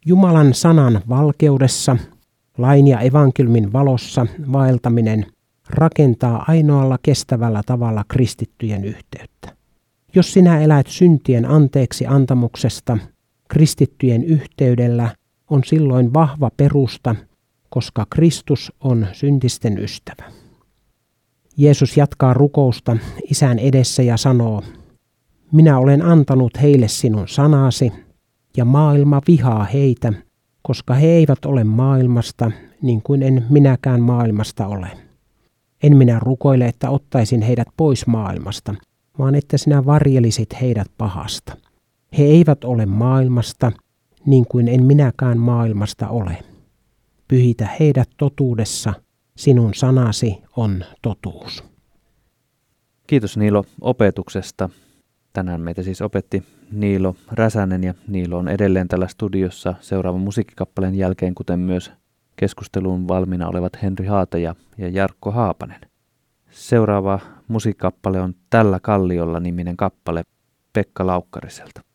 Jumalan 0.06 0.54
sanan 0.54 1.00
valkeudessa, 1.08 1.96
lain 2.58 2.88
ja 2.88 3.00
evankelmin 3.00 3.72
valossa 3.72 4.26
vaeltaminen 4.52 5.26
rakentaa 5.70 6.44
ainoalla 6.48 6.98
kestävällä 7.02 7.62
tavalla 7.66 8.04
kristittyjen 8.08 8.84
yhteyttä. 8.84 9.56
Jos 10.14 10.32
sinä 10.32 10.60
elät 10.60 10.86
syntien 10.86 11.50
anteeksi 11.50 12.06
antamuksesta, 12.06 12.98
kristittyjen 13.48 14.24
yhteydellä 14.24 15.14
on 15.50 15.64
silloin 15.64 16.14
vahva 16.14 16.50
perusta, 16.56 17.14
koska 17.68 18.06
Kristus 18.10 18.72
on 18.80 19.06
syntisten 19.12 19.78
ystävä. 19.78 20.37
Jeesus 21.58 21.96
jatkaa 21.96 22.34
rukousta 22.34 22.96
isän 23.30 23.58
edessä 23.58 24.02
ja 24.02 24.16
sanoo, 24.16 24.62
Minä 25.52 25.78
olen 25.78 26.02
antanut 26.02 26.62
heille 26.62 26.88
sinun 26.88 27.28
sanasi, 27.28 27.92
ja 28.56 28.64
maailma 28.64 29.20
vihaa 29.28 29.64
heitä, 29.64 30.12
koska 30.62 30.94
he 30.94 31.06
eivät 31.06 31.44
ole 31.44 31.64
maailmasta, 31.64 32.50
niin 32.82 33.02
kuin 33.02 33.22
en 33.22 33.46
minäkään 33.50 34.00
maailmasta 34.02 34.66
ole. 34.66 34.88
En 35.82 35.96
minä 35.96 36.18
rukoile, 36.18 36.66
että 36.66 36.90
ottaisin 36.90 37.42
heidät 37.42 37.68
pois 37.76 38.06
maailmasta, 38.06 38.74
vaan 39.18 39.34
että 39.34 39.58
sinä 39.58 39.84
varjelisit 39.86 40.60
heidät 40.60 40.88
pahasta. 40.98 41.56
He 42.18 42.22
eivät 42.22 42.64
ole 42.64 42.86
maailmasta, 42.86 43.72
niin 44.26 44.44
kuin 44.46 44.68
en 44.68 44.84
minäkään 44.84 45.38
maailmasta 45.38 46.08
ole. 46.08 46.38
Pyhitä 47.28 47.68
heidät 47.80 48.08
totuudessa, 48.16 48.92
sinun 49.38 49.74
sanasi 49.74 50.42
on 50.56 50.84
totuus. 51.02 51.64
Kiitos 53.06 53.36
Niilo 53.36 53.64
opetuksesta. 53.80 54.68
Tänään 55.32 55.60
meitä 55.60 55.82
siis 55.82 56.02
opetti 56.02 56.42
Niilo 56.72 57.14
Räsänen 57.32 57.84
ja 57.84 57.94
Niilo 58.08 58.38
on 58.38 58.48
edelleen 58.48 58.88
tällä 58.88 59.08
studiossa 59.08 59.74
seuraavan 59.80 60.20
musiikkikappaleen 60.20 60.94
jälkeen, 60.94 61.34
kuten 61.34 61.60
myös 61.60 61.92
keskusteluun 62.36 63.08
valmiina 63.08 63.48
olevat 63.48 63.82
Henri 63.82 64.06
Haata 64.06 64.38
ja, 64.38 64.54
ja 64.78 64.88
Jarkko 64.88 65.30
Haapanen. 65.30 65.80
Seuraava 66.50 67.20
musiikkikappale 67.48 68.20
on 68.20 68.34
Tällä 68.50 68.80
kalliolla 68.80 69.40
niminen 69.40 69.76
kappale 69.76 70.22
Pekka 70.72 71.06
Laukkariselta. 71.06 71.87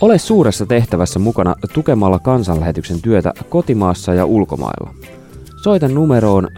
Ole 0.00 0.18
suuressa 0.18 0.66
tehtävässä 0.66 1.18
mukana 1.18 1.54
tukemalla 1.74 2.18
kansanlähetyksen 2.18 3.02
työtä 3.02 3.32
kotimaassa 3.48 4.14
ja 4.14 4.24
ulkomailla. 4.24 4.94
Soita 5.62 5.88
numeroon 5.88 6.48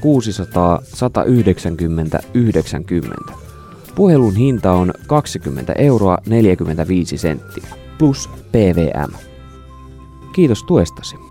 0600 0.00 0.78
190 0.82 2.18
90. 2.34 3.32
Puhelun 3.94 4.34
hinta 4.36 4.72
on 4.72 4.92
20 5.06 5.72
euroa 5.72 6.18
45 6.26 7.18
senttiä 7.18 7.68
plus 7.98 8.30
PVM. 8.52 9.12
Kiitos 10.34 10.64
tuestasi. 10.64 11.29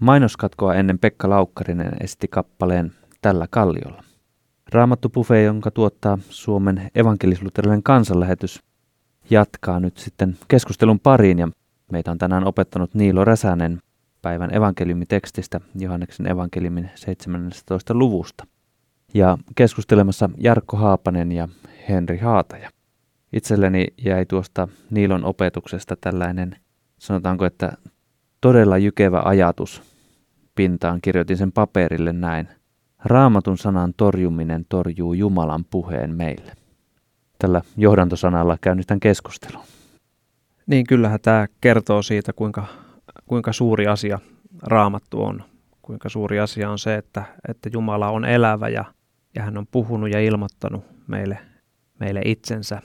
Mainoskatkoa 0.00 0.74
ennen 0.74 0.98
Pekka 0.98 1.30
Laukkarinen 1.30 1.92
esitti 2.00 2.28
kappaleen 2.28 2.92
Tällä 3.22 3.46
kalliolla. 3.50 4.02
Raamattu 4.72 5.08
Buffet, 5.08 5.44
jonka 5.44 5.70
tuottaa 5.70 6.18
Suomen 6.28 6.90
evankelisluterilainen 6.94 7.82
kansanlähetys, 7.82 8.60
jatkaa 9.30 9.80
nyt 9.80 9.96
sitten 9.96 10.38
keskustelun 10.48 11.00
pariin 11.00 11.38
ja 11.38 11.48
meitä 11.92 12.10
on 12.10 12.18
tänään 12.18 12.46
opettanut 12.46 12.94
Niilo 12.94 13.24
Räsänen 13.24 13.78
päivän 14.22 14.54
evankeliumitekstistä 14.54 15.60
Johanneksen 15.78 16.26
evankeliumin 16.26 16.90
17. 16.94 17.94
luvusta. 17.94 18.46
Ja 19.14 19.38
keskustelemassa 19.54 20.30
Jarkko 20.38 20.76
Haapanen 20.76 21.32
ja 21.32 21.48
Henri 21.88 22.18
Haataja. 22.18 22.70
Itselleni 23.32 23.86
jäi 24.04 24.26
tuosta 24.26 24.68
Niilon 24.90 25.24
opetuksesta 25.24 25.96
tällainen, 26.00 26.56
sanotaanko, 26.98 27.44
että 27.44 27.72
todella 28.40 28.78
jykevä 28.78 29.22
ajatus 29.24 29.89
pintaan, 30.54 31.00
kirjoitin 31.02 31.36
sen 31.36 31.52
paperille 31.52 32.12
näin. 32.12 32.48
Raamatun 33.04 33.58
sanan 33.58 33.94
torjuminen 33.96 34.64
torjuu 34.68 35.12
Jumalan 35.12 35.64
puheen 35.64 36.14
meille. 36.14 36.52
Tällä 37.38 37.62
johdantosanalla 37.76 38.58
käynnistän 38.60 39.00
keskustelun. 39.00 39.62
Niin 40.66 40.86
kyllähän 40.86 41.20
tämä 41.22 41.46
kertoo 41.60 42.02
siitä, 42.02 42.32
kuinka, 42.32 42.66
kuinka 43.26 43.52
suuri 43.52 43.86
asia 43.86 44.18
raamattu 44.62 45.22
on. 45.22 45.42
Kuinka 45.82 46.08
suuri 46.08 46.40
asia 46.40 46.70
on 46.70 46.78
se, 46.78 46.94
että, 46.94 47.22
että 47.48 47.70
Jumala 47.72 48.10
on 48.10 48.24
elävä 48.24 48.68
ja, 48.68 48.84
ja 49.34 49.42
hän 49.42 49.58
on 49.58 49.66
puhunut 49.70 50.10
ja 50.10 50.20
ilmoittanut 50.20 50.84
meille, 51.06 51.38
meille 52.00 52.20
itsensä. 52.24 52.82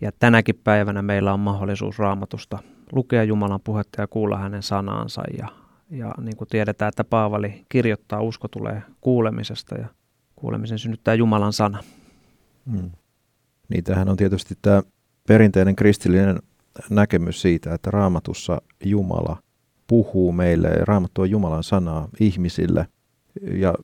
Ja 0.00 0.10
tänäkin 0.18 0.60
päivänä 0.64 1.02
meillä 1.02 1.32
on 1.32 1.40
mahdollisuus 1.40 1.98
raamatusta 1.98 2.58
lukea 2.92 3.24
Jumalan 3.24 3.60
puhetta 3.64 4.02
ja 4.02 4.06
kuulla 4.06 4.38
hänen 4.38 4.62
sanaansa 4.62 5.22
ja, 5.38 5.48
ja 5.92 6.14
niin 6.20 6.36
kuin 6.36 6.48
tiedetään, 6.48 6.88
että 6.88 7.04
Paavali 7.04 7.66
kirjoittaa, 7.68 8.22
usko 8.22 8.48
tulee 8.48 8.82
kuulemisesta 9.00 9.78
ja 9.78 9.88
kuulemisen 10.36 10.78
synnyttää 10.78 11.14
Jumalan 11.14 11.52
sana. 11.52 11.82
Hmm. 12.70 12.90
Niin 13.68 13.84
tähän 13.84 14.08
on 14.08 14.16
tietysti 14.16 14.54
tämä 14.62 14.82
perinteinen 15.28 15.76
kristillinen 15.76 16.38
näkemys 16.90 17.42
siitä, 17.42 17.74
että 17.74 17.90
raamatussa 17.90 18.62
Jumala 18.84 19.36
puhuu 19.86 20.32
meille 20.32 20.68
raamattu 20.68 21.22
on 21.22 21.30
Jumalan 21.30 21.64
sanaa 21.64 22.08
ihmisille. 22.20 22.86
Ja, 23.52 23.74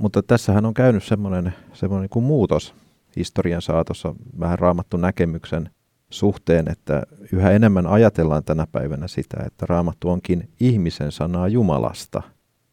mutta 0.00 0.22
tässähän 0.22 0.66
on 0.66 0.74
käynyt 0.74 1.04
semmoinen, 1.04 1.54
semmoinen 1.72 2.02
niin 2.02 2.10
kuin 2.10 2.24
muutos 2.24 2.74
historian 3.16 3.62
saatossa 3.62 4.14
vähän 4.40 4.58
raamattu 4.58 4.96
näkemyksen 4.96 5.70
suhteen, 6.10 6.70
että 6.70 7.02
yhä 7.32 7.50
enemmän 7.50 7.86
ajatellaan 7.86 8.44
tänä 8.44 8.66
päivänä 8.72 9.08
sitä, 9.08 9.36
että 9.46 9.66
raamattu 9.68 10.08
onkin 10.10 10.48
ihmisen 10.60 11.12
sanaa 11.12 11.48
Jumalasta. 11.48 12.22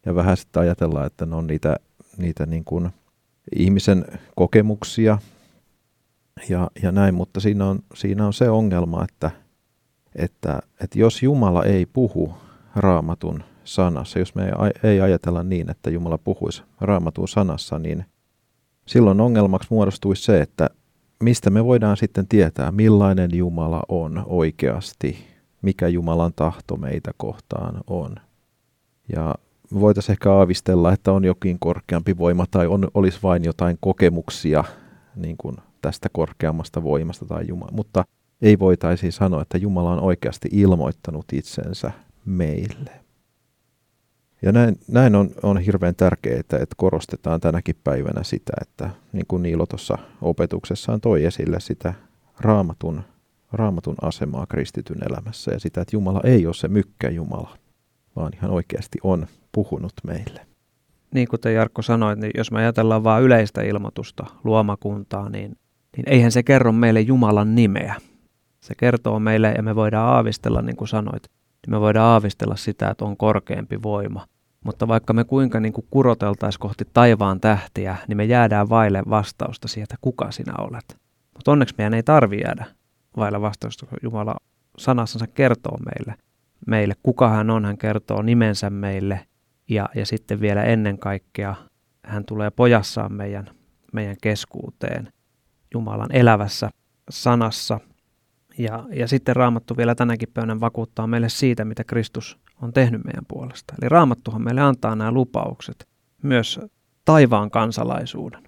Ja 0.06 0.16
vähän 0.16 0.38
sitten 0.38 0.62
ajatellaan, 0.62 1.08
että 1.08 1.26
ne 1.26 1.36
on 1.36 1.48
niitä, 1.48 1.76
niitä 2.18 2.46
niin 2.46 2.64
kuin 2.64 2.90
ihmisen 3.56 4.06
kokemuksia 4.36 5.18
ja, 6.50 6.68
ja 6.84 6.92
näin, 6.92 7.16
mutta 7.16 7.40
siinä 7.40 7.66
on, 7.66 7.80
siinä 7.94 8.26
on 8.26 8.34
se 8.34 8.50
ongelma, 8.50 9.04
että, 9.04 9.32
että, 10.16 10.60
että 10.84 11.00
jos 11.00 11.24
Jumala 11.24 11.64
ei 11.64 11.86
puhu 11.86 12.34
raamatun 12.76 13.44
sanassa, 13.64 14.20
jos 14.20 14.36
me 14.36 14.44
ei, 14.46 14.92
ei 14.92 15.02
ajatella 15.02 15.44
niin, 15.44 15.70
että 15.70 15.90
Jumala 15.90 16.18
puhuisi 16.18 16.64
raamatun 16.82 17.28
sanassa, 17.28 17.80
niin 17.80 18.06
silloin 18.86 19.22
ongelmaksi 19.22 19.68
muodostuisi 19.72 20.24
se, 20.24 20.42
että 20.42 20.70
mistä 21.24 21.50
me 21.50 21.66
voidaan 21.66 21.98
sitten 21.98 22.28
tietää, 22.28 22.72
millainen 22.72 23.30
Jumala 23.34 23.84
on 23.90 24.24
oikeasti, 24.26 25.18
mikä 25.62 25.88
Jumalan 25.88 26.34
tahto 26.36 26.78
meitä 26.78 27.12
kohtaan 27.18 27.82
on. 27.88 28.16
Ja 29.16 29.36
voitaisiin 29.74 30.14
ehkä 30.14 30.34
aavistella, 30.34 30.94
että 30.94 31.12
on 31.12 31.26
jokin 31.26 31.60
korkeampi 31.60 32.18
voima 32.18 32.46
tai 32.52 32.68
on, 32.68 32.88
olisi 32.94 33.20
vain 33.24 33.44
jotain 33.44 33.78
kokemuksia, 33.80 34.64
niin 35.16 35.36
kuin 35.38 35.58
tästä 35.82 36.10
korkeammasta 36.12 36.84
voimasta 36.84 37.26
tai 37.26 37.48
Jumala, 37.48 37.72
mutta 37.72 38.06
ei 38.42 38.60
voitaisiin 38.60 39.12
sanoa, 39.12 39.42
että 39.42 39.58
Jumala 39.58 39.92
on 39.92 40.00
oikeasti 40.00 40.50
ilmoittanut 40.52 41.26
itsensä 41.34 41.92
meille. 42.26 43.07
Ja 44.42 44.52
näin, 44.52 44.80
näin 44.88 45.16
on, 45.16 45.30
on 45.44 45.58
hirveän 45.58 45.96
tärkeää, 45.96 46.40
että, 46.40 46.58
että 46.58 46.76
korostetaan 46.78 47.42
tänäkin 47.42 47.76
päivänä 47.84 48.24
sitä, 48.24 48.54
että 48.62 48.90
niin 49.14 49.26
kuin 49.28 49.44
Niilo 49.44 49.66
tuossa 49.66 49.98
opetuksessaan 50.22 51.02
toi 51.02 51.26
esille 51.26 51.60
sitä 51.60 51.94
raamatun, 52.40 53.04
raamatun 53.52 53.96
asemaa 54.02 54.46
kristityn 54.46 54.98
elämässä 55.10 55.52
ja 55.52 55.60
sitä, 55.60 55.82
että 55.82 55.96
Jumala 55.96 56.22
ei 56.24 56.46
ole 56.46 56.54
se 56.54 56.68
mykkä 56.68 57.10
Jumala, 57.10 57.58
vaan 58.16 58.32
ihan 58.34 58.52
oikeasti 58.52 58.98
on 59.04 59.28
puhunut 59.52 59.94
meille. 60.04 60.48
Niin 61.14 61.28
kuten 61.28 61.54
Jarkko 61.54 61.82
sanoi, 61.82 62.16
niin 62.16 62.32
jos 62.38 62.52
me 62.52 62.60
ajatellaan 62.60 63.04
vain 63.04 63.24
yleistä 63.24 63.62
ilmoitusta 63.62 64.26
luomakuntaa, 64.44 65.30
niin, 65.30 65.58
niin 65.98 66.10
eihän 66.10 66.32
se 66.32 66.44
kerro 66.44 66.72
meille 66.72 67.02
Jumalan 67.02 67.56
nimeä. 67.56 67.96
Se 68.60 68.76
kertoo 68.76 69.20
meille 69.20 69.54
ja 69.58 69.64
me 69.64 69.76
voidaan 69.76 70.10
aavistella, 70.10 70.62
niin 70.62 70.76
kuin 70.76 70.88
sanoit, 70.88 71.24
niin 71.68 71.76
me 71.76 71.82
voidaan 71.82 72.12
aavistella 72.12 72.56
sitä, 72.56 72.90
että 72.90 73.06
on 73.06 73.18
korkeampi 73.18 73.84
voima. 73.84 74.28
Mutta 74.66 74.88
vaikka 74.88 75.14
me 75.14 75.24
kuinka 75.24 75.60
niin 75.60 75.74
kuin 75.74 75.88
kuroteltaisiin 75.90 76.60
kohti 76.60 76.86
taivaan 76.94 77.40
tähtiä, 77.40 77.98
niin 78.08 78.18
me 78.18 78.26
jäädään 78.26 78.70
vaille 78.70 79.04
vastausta 79.10 79.68
siitä, 79.68 79.96
kuka 80.02 80.32
sinä 80.32 80.54
olet. 80.58 80.98
Mutta 81.34 81.52
onneksi 81.52 81.76
meidän 81.78 81.94
ei 81.94 82.04
tarvi 82.04 82.42
jäädä 82.42 82.66
vaille 83.18 83.42
vastausta, 83.42 83.86
kun 83.86 83.98
Jumala 84.04 84.36
sanassansa 84.78 85.28
kertoo 85.28 85.78
meille, 85.78 86.16
meille, 86.68 86.94
kuka 87.04 87.30
hän 87.30 87.50
on, 87.50 87.66
hän 87.66 87.78
kertoo 87.78 88.22
nimensä 88.22 88.70
meille 88.70 89.28
ja, 89.70 89.90
ja 89.96 90.06
sitten 90.06 90.42
vielä 90.42 90.64
ennen 90.64 91.00
kaikkea 91.00 91.56
hän 92.06 92.26
tulee 92.26 92.52
pojassaan 92.52 93.14
meidän, 93.14 93.50
meidän 93.94 94.16
keskuuteen 94.22 95.14
Jumalan 95.74 96.16
elävässä 96.16 96.70
sanassa. 97.10 97.80
Ja, 98.58 98.86
ja 98.94 99.08
sitten 99.08 99.36
Raamattu 99.36 99.78
vielä 99.78 99.96
tänäkin 99.96 100.30
päivänä 100.34 100.60
vakuuttaa 100.60 101.08
meille 101.08 101.30
siitä, 101.30 101.66
mitä 101.66 101.84
Kristus 101.84 102.38
on 102.62 102.74
tehnyt 102.74 103.04
meidän 103.04 103.26
puolesta. 103.28 103.74
Eli 103.82 103.90
Raamattuhan 103.90 104.42
meille 104.42 104.62
antaa 104.62 104.96
nämä 104.96 105.12
lupaukset, 105.12 105.88
myös 106.24 106.60
taivaan 107.06 107.52
kansalaisuuden. 107.52 108.44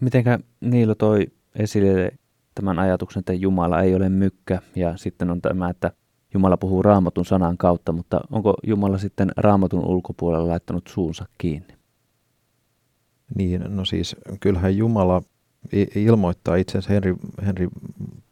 Mitenkä 0.00 0.38
Niilo 0.60 0.94
toi 0.94 1.26
esille 1.54 2.12
tämän 2.54 2.78
ajatuksen, 2.78 3.20
että 3.20 3.32
Jumala 3.32 3.82
ei 3.82 3.94
ole 3.94 4.08
mykkä 4.08 4.62
ja 4.76 4.96
sitten 4.96 5.30
on 5.30 5.40
tämä, 5.40 5.70
että 5.70 5.92
Jumala 6.34 6.56
puhuu 6.56 6.82
raamatun 6.82 7.24
sanan 7.24 7.58
kautta, 7.58 7.92
mutta 7.92 8.20
onko 8.30 8.54
Jumala 8.66 8.98
sitten 8.98 9.32
raamatun 9.36 9.86
ulkopuolella 9.86 10.48
laittanut 10.48 10.86
suunsa 10.88 11.26
kiinni? 11.38 11.74
Niin, 13.34 13.64
no 13.68 13.84
siis 13.84 14.16
kyllähän 14.40 14.76
Jumala 14.76 15.22
ilmoittaa 15.94 16.56
itsensä, 16.56 16.92
Henri, 16.92 17.14
Henri 17.46 17.68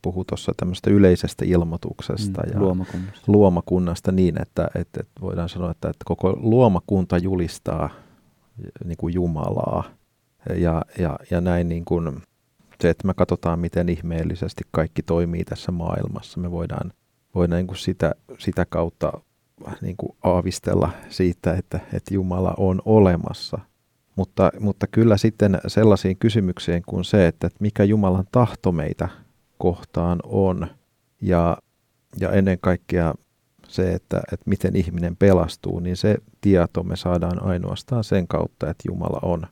puhui 0.02 0.24
tuossa 0.24 0.52
tämmöistä 0.56 0.90
yleisestä 0.90 1.44
ilmoituksesta 1.44 2.42
mm, 2.42 2.52
ja 2.52 2.60
luomakunnasta. 2.60 3.24
luomakunnasta 3.26 4.12
niin, 4.12 4.42
että, 4.42 4.68
että, 4.74 5.00
että 5.00 5.20
voidaan 5.20 5.48
sanoa, 5.48 5.70
että, 5.70 5.88
että 5.88 6.04
koko 6.04 6.38
luomakunta 6.40 7.18
julistaa 7.18 7.90
niin 8.84 8.96
kuin 8.96 9.14
Jumalaa 9.14 9.84
ja, 10.56 10.82
ja, 10.98 11.18
ja 11.30 11.40
näin 11.40 11.68
niin 11.68 11.84
kuin 11.84 12.22
se, 12.80 12.90
että 12.90 13.06
me 13.06 13.14
katsotaan, 13.14 13.58
miten 13.58 13.88
ihmeellisesti 13.88 14.64
kaikki 14.70 15.02
toimii 15.02 15.44
tässä 15.44 15.72
maailmassa. 15.72 16.40
Me 16.40 16.50
voidaan, 16.50 16.92
voidaan 17.34 17.58
niin 17.58 17.66
kuin 17.66 17.78
sitä, 17.78 18.14
sitä 18.38 18.66
kautta 18.66 19.12
niin 19.80 19.96
kuin 19.96 20.16
aavistella 20.22 20.90
siitä, 21.08 21.52
että, 21.52 21.80
että 21.92 22.14
Jumala 22.14 22.54
on 22.56 22.82
olemassa. 22.84 23.58
Mutta, 24.16 24.50
mutta 24.60 24.86
kyllä 24.86 25.16
sitten 25.16 25.60
sellaisiin 25.66 26.16
kysymyksiin 26.16 26.82
kuin 26.86 27.04
se, 27.04 27.26
että 27.26 27.50
mikä 27.60 27.84
Jumalan 27.84 28.24
tahto 28.32 28.72
meitä 28.72 29.08
kohtaan 29.58 30.20
on 30.24 30.66
ja, 31.20 31.58
ja 32.20 32.30
ennen 32.30 32.58
kaikkea 32.60 33.14
se, 33.68 33.92
että, 33.92 34.22
että 34.32 34.50
miten 34.50 34.76
ihminen 34.76 35.16
pelastuu, 35.16 35.80
niin 35.80 35.96
se 35.96 36.16
tieto 36.40 36.82
me 36.82 36.96
saadaan 36.96 37.42
ainoastaan 37.42 38.04
sen 38.04 38.28
kautta, 38.28 38.70
että 38.70 38.82
Jumala 38.88 39.18
on 39.22 39.46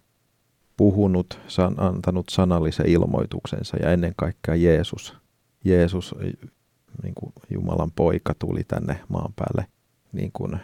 puhunut, 0.77 1.41
san, 1.49 1.75
antanut 1.77 2.29
sanallisen 2.29 2.89
ilmoituksensa 2.89 3.77
ja 3.77 3.91
ennen 3.91 4.13
kaikkea 4.17 4.55
Jeesus. 4.55 5.17
Jeesus, 5.65 6.15
niin 7.03 7.15
kuin 7.15 7.33
Jumalan 7.51 7.91
poika, 7.97 8.35
tuli 8.39 8.65
tänne 8.65 9.01
maan 9.09 9.33
päälle. 9.37 9.67
Niin 10.13 10.31
kuin, 10.33 10.57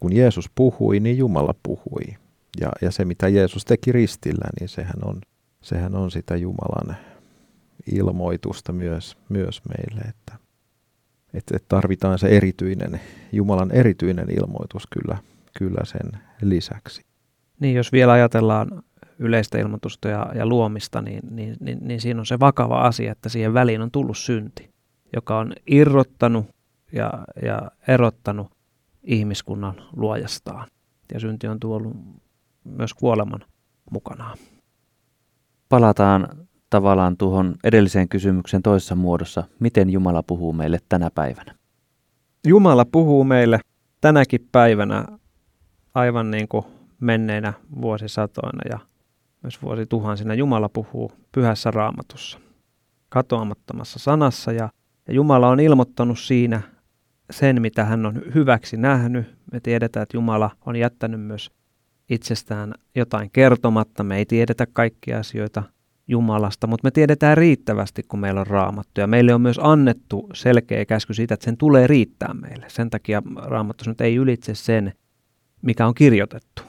kun 0.00 0.16
Jeesus 0.16 0.50
puhui, 0.54 1.00
niin 1.00 1.18
Jumala 1.18 1.54
puhui. 1.62 2.16
Ja, 2.60 2.68
ja 2.82 2.90
se, 2.90 3.04
mitä 3.04 3.28
Jeesus 3.28 3.64
teki 3.64 3.92
ristillä, 3.92 4.48
niin 4.60 4.68
sehän 4.68 5.04
on, 5.04 5.20
sehän 5.62 5.94
on 5.94 6.10
sitä 6.10 6.36
Jumalan 6.36 6.96
ilmoitusta 7.92 8.72
myös, 8.72 9.16
myös 9.28 9.62
meille, 9.68 10.00
että, 10.00 10.34
että 11.34 11.58
tarvitaan 11.68 12.18
se 12.18 12.28
erityinen, 12.28 13.00
Jumalan 13.32 13.70
erityinen 13.70 14.30
ilmoitus 14.30 14.86
kyllä, 14.86 15.18
kyllä 15.58 15.84
sen 15.84 16.20
lisäksi. 16.42 17.02
Niin, 17.60 17.74
jos 17.74 17.92
vielä 17.92 18.12
ajatellaan 18.12 18.82
yleistä 19.18 19.58
ilmoitusta 19.58 20.08
ja, 20.08 20.32
ja 20.34 20.46
luomista, 20.46 21.02
niin, 21.02 21.20
niin, 21.30 21.56
niin, 21.60 21.78
niin 21.80 22.00
siinä 22.00 22.20
on 22.20 22.26
se 22.26 22.40
vakava 22.40 22.80
asia, 22.80 23.12
että 23.12 23.28
siihen 23.28 23.54
väliin 23.54 23.82
on 23.82 23.90
tullut 23.90 24.18
synti, 24.18 24.70
joka 25.16 25.38
on 25.38 25.52
irrottanut 25.66 26.46
ja, 26.92 27.10
ja 27.42 27.70
erottanut 27.88 28.50
ihmiskunnan 29.02 29.74
luojastaan. 29.96 30.68
Ja 31.14 31.20
synti 31.20 31.46
on 31.46 31.60
tuonut 31.60 31.96
myös 32.66 32.94
kuoleman 32.94 33.40
mukanaan. 33.90 34.38
Palataan 35.68 36.28
tavallaan 36.70 37.16
tuohon 37.16 37.54
edelliseen 37.64 38.08
kysymykseen 38.08 38.62
toisessa 38.62 38.94
muodossa. 38.94 39.44
Miten 39.60 39.90
Jumala 39.90 40.22
puhuu 40.22 40.52
meille 40.52 40.78
tänä 40.88 41.10
päivänä? 41.10 41.54
Jumala 42.46 42.84
puhuu 42.84 43.24
meille 43.24 43.60
tänäkin 44.00 44.48
päivänä 44.52 45.04
aivan 45.94 46.30
niin 46.30 46.48
kuin 46.48 46.64
menneinä 47.00 47.52
vuosisatoina 47.80 48.60
ja 48.70 48.78
myös 49.42 49.62
vuosituhansina 49.62 50.34
Jumala 50.34 50.68
puhuu 50.68 51.12
pyhässä 51.32 51.70
raamatussa, 51.70 52.38
katoamattomassa 53.08 53.98
sanassa 53.98 54.52
ja, 54.52 54.68
ja 55.08 55.14
Jumala 55.14 55.48
on 55.48 55.60
ilmoittanut 55.60 56.18
siinä 56.18 56.60
sen, 57.30 57.62
mitä 57.62 57.84
hän 57.84 58.06
on 58.06 58.22
hyväksi 58.34 58.76
nähnyt. 58.76 59.36
Me 59.52 59.60
tiedetään, 59.60 60.02
että 60.02 60.16
Jumala 60.16 60.50
on 60.66 60.76
jättänyt 60.76 61.20
myös 61.20 61.50
itsestään 62.10 62.74
jotain 62.94 63.30
kertomatta. 63.32 64.04
Me 64.04 64.16
ei 64.16 64.26
tiedetä 64.26 64.66
kaikkia 64.72 65.18
asioita 65.18 65.62
Jumalasta, 66.08 66.66
mutta 66.66 66.86
me 66.86 66.90
tiedetään 66.90 67.36
riittävästi, 67.36 68.02
kun 68.02 68.20
meillä 68.20 68.40
on 68.40 68.46
raamattu. 68.46 69.00
Ja 69.00 69.06
meille 69.06 69.34
on 69.34 69.40
myös 69.40 69.60
annettu 69.62 70.28
selkeä 70.34 70.84
käsky 70.84 71.14
siitä, 71.14 71.34
että 71.34 71.44
sen 71.44 71.56
tulee 71.56 71.86
riittää 71.86 72.34
meille. 72.34 72.66
Sen 72.68 72.90
takia 72.90 73.22
raamattu 73.36 73.84
nyt 73.86 74.00
ei 74.00 74.16
ylitse 74.16 74.54
sen, 74.54 74.92
mikä 75.62 75.86
on 75.86 75.94
kirjoitettu. 75.94 76.62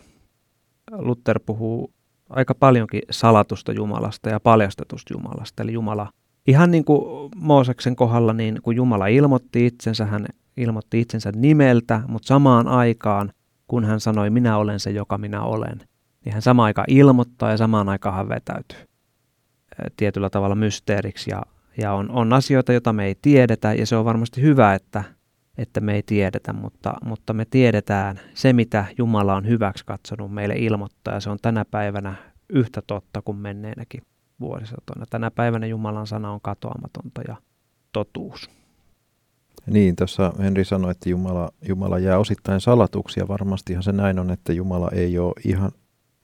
Luther 0.92 1.40
puhuu 1.46 1.94
aika 2.30 2.56
paljonkin 2.56 3.02
salatusta 3.12 3.72
Jumalasta 3.72 4.30
ja 4.30 4.40
paljastetusta 4.40 5.14
Jumalasta. 5.14 5.64
Eli 5.64 5.74
Jumala, 5.74 6.10
ihan 6.48 6.72
niin 6.72 6.86
kuin 6.86 7.32
Mooseksen 7.36 7.96
kohdalla, 7.96 8.34
niin 8.34 8.60
kun 8.62 8.76
Jumala 8.76 9.08
ilmoitti 9.08 9.66
itsensä, 9.66 10.06
hän 10.06 10.26
ilmoitti 10.58 11.00
itsensä 11.00 11.32
nimeltä, 11.36 12.02
mutta 12.08 12.28
samaan 12.28 12.68
aikaan, 12.68 13.32
kun 13.68 13.86
hän 13.86 14.00
sanoi, 14.00 14.30
minä 14.30 14.58
olen 14.58 14.80
se, 14.80 14.92
joka 14.92 15.18
minä 15.18 15.42
olen, 15.42 15.80
niin 16.26 16.34
hän 16.34 16.42
samaan 16.42 16.66
aikaan 16.66 16.92
ilmoittaa 16.92 17.52
ja 17.52 17.58
samaan 17.58 17.90
aikaan 17.90 18.16
hän 18.16 18.30
vetäytyy 18.30 18.78
tietyllä 19.98 20.30
tavalla 20.30 20.56
mysteeriksi 20.56 21.32
ja, 21.32 21.42
ja 21.82 21.94
on, 21.94 22.12
on 22.12 22.34
asioita, 22.34 22.72
joita 22.72 22.94
me 22.94 23.06
ei 23.06 23.16
tiedetä 23.22 23.74
ja 23.74 23.86
se 23.86 23.96
on 23.96 24.06
varmasti 24.06 24.42
hyvä, 24.42 24.74
että 24.74 25.04
että 25.58 25.82
me 25.82 25.96
ei 25.96 26.04
tiedetä, 26.04 26.54
mutta, 26.54 26.94
mutta 27.06 27.34
me 27.34 27.46
tiedetään 27.46 28.20
se, 28.34 28.54
mitä 28.54 28.86
Jumala 28.98 29.36
on 29.36 29.48
hyväksi 29.48 29.86
katsonut 29.86 30.34
meille 30.34 30.56
ilmoittaa, 30.58 31.14
ja 31.14 31.20
se 31.20 31.30
on 31.30 31.38
tänä 31.42 31.66
päivänä 31.66 32.16
yhtä 32.50 32.82
totta 32.82 33.22
kuin 33.22 33.38
menneenäkin 33.38 34.02
vuosisatoina. 34.40 35.06
Tänä 35.10 35.32
päivänä 35.32 35.66
Jumalan 35.66 36.08
sana 36.08 36.32
on 36.32 36.42
katoamatonta 36.42 37.22
ja 37.28 37.36
totuus. 37.92 38.50
Niin, 39.70 39.96
tuossa 39.96 40.34
Henri 40.40 40.66
sanoi, 40.66 40.92
että 40.92 41.10
Jumala, 41.10 41.50
Jumala 41.68 42.00
jää 42.00 42.18
osittain 42.18 42.62
salatuksia. 42.62 43.28
Varmastihan 43.28 43.84
se 43.84 43.92
näin 43.92 44.20
on, 44.20 44.32
että 44.32 44.54
Jumala 44.54 44.90
ei 44.94 45.20
ole 45.20 45.34
ihan, 45.46 45.72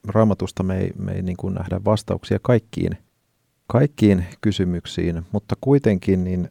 raamatusta 0.08 0.62
me 0.62 0.78
ei, 0.78 0.92
me 0.98 1.12
ei 1.12 1.22
niin 1.22 1.36
kuin 1.36 1.54
nähdä 1.54 1.80
vastauksia 1.84 2.38
kaikkiin, 2.42 2.98
kaikkiin 3.66 4.24
kysymyksiin, 4.40 5.22
mutta 5.32 5.54
kuitenkin 5.60 6.24
niin 6.24 6.48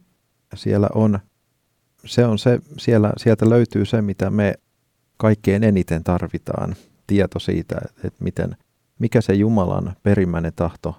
siellä 0.54 0.88
on– 0.94 1.18
se 2.06 2.26
on 2.26 2.38
se, 2.38 2.60
siellä, 2.78 3.12
sieltä 3.16 3.50
löytyy 3.50 3.84
se, 3.84 4.02
mitä 4.02 4.30
me 4.30 4.54
kaikkein 5.16 5.64
eniten 5.64 6.04
tarvitaan. 6.04 6.76
Tieto 7.06 7.38
siitä, 7.38 7.80
että 8.04 8.24
miten, 8.24 8.56
mikä 8.98 9.20
se 9.20 9.34
Jumalan 9.34 9.96
perimmäinen 10.02 10.52
tahto, 10.56 10.98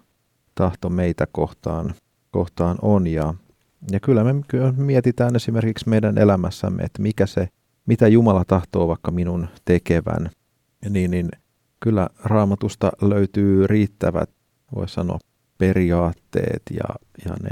tahto 0.56 0.90
meitä 0.90 1.28
kohtaan, 1.32 1.96
kohtaan 2.32 2.78
on. 2.82 3.08
Ja, 3.08 3.34
ja 3.92 4.00
kyllä 4.00 4.24
me 4.24 4.34
mietitään 4.78 5.36
esimerkiksi 5.36 5.90
meidän 5.90 6.18
elämässämme, 6.18 6.84
että 6.84 7.02
mikä 7.02 7.26
se, 7.26 7.48
mitä 7.86 8.08
Jumala 8.08 8.46
tahtoo 8.46 8.88
vaikka 8.88 9.12
minun 9.12 9.48
tekevän, 9.66 10.30
niin, 10.90 11.12
niin 11.12 11.30
kyllä 11.80 12.10
raamatusta 12.24 12.92
löytyy 13.02 13.68
riittävät, 13.68 14.30
voisi 14.76 14.94
sanoa, 14.94 15.20
periaatteet 15.58 16.62
ja, 16.72 16.96
ja 17.26 17.36
ne, 17.44 17.52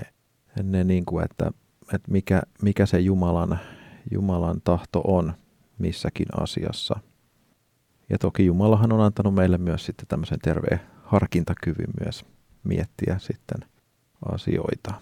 ne 0.63 0.83
niin 0.83 1.05
kuin, 1.05 1.25
että, 1.25 1.51
että 1.93 2.11
mikä, 2.11 2.41
mikä 2.61 2.85
se 2.85 2.99
Jumalan, 2.99 3.59
Jumalan 4.11 4.61
tahto 4.63 5.01
on 5.07 5.33
missäkin 5.77 6.27
asiassa. 6.41 6.99
Ja 8.09 8.17
toki 8.17 8.45
Jumalahan 8.45 8.93
on 8.93 9.01
antanut 9.01 9.35
meille 9.35 9.57
myös 9.57 9.85
sitten 9.85 10.07
tämmöisen 10.07 10.39
terveen 10.39 10.79
harkintakyvyn 11.03 11.89
myös 12.03 12.25
miettiä 12.63 13.17
sitten 13.19 13.69
asioita. 14.31 14.93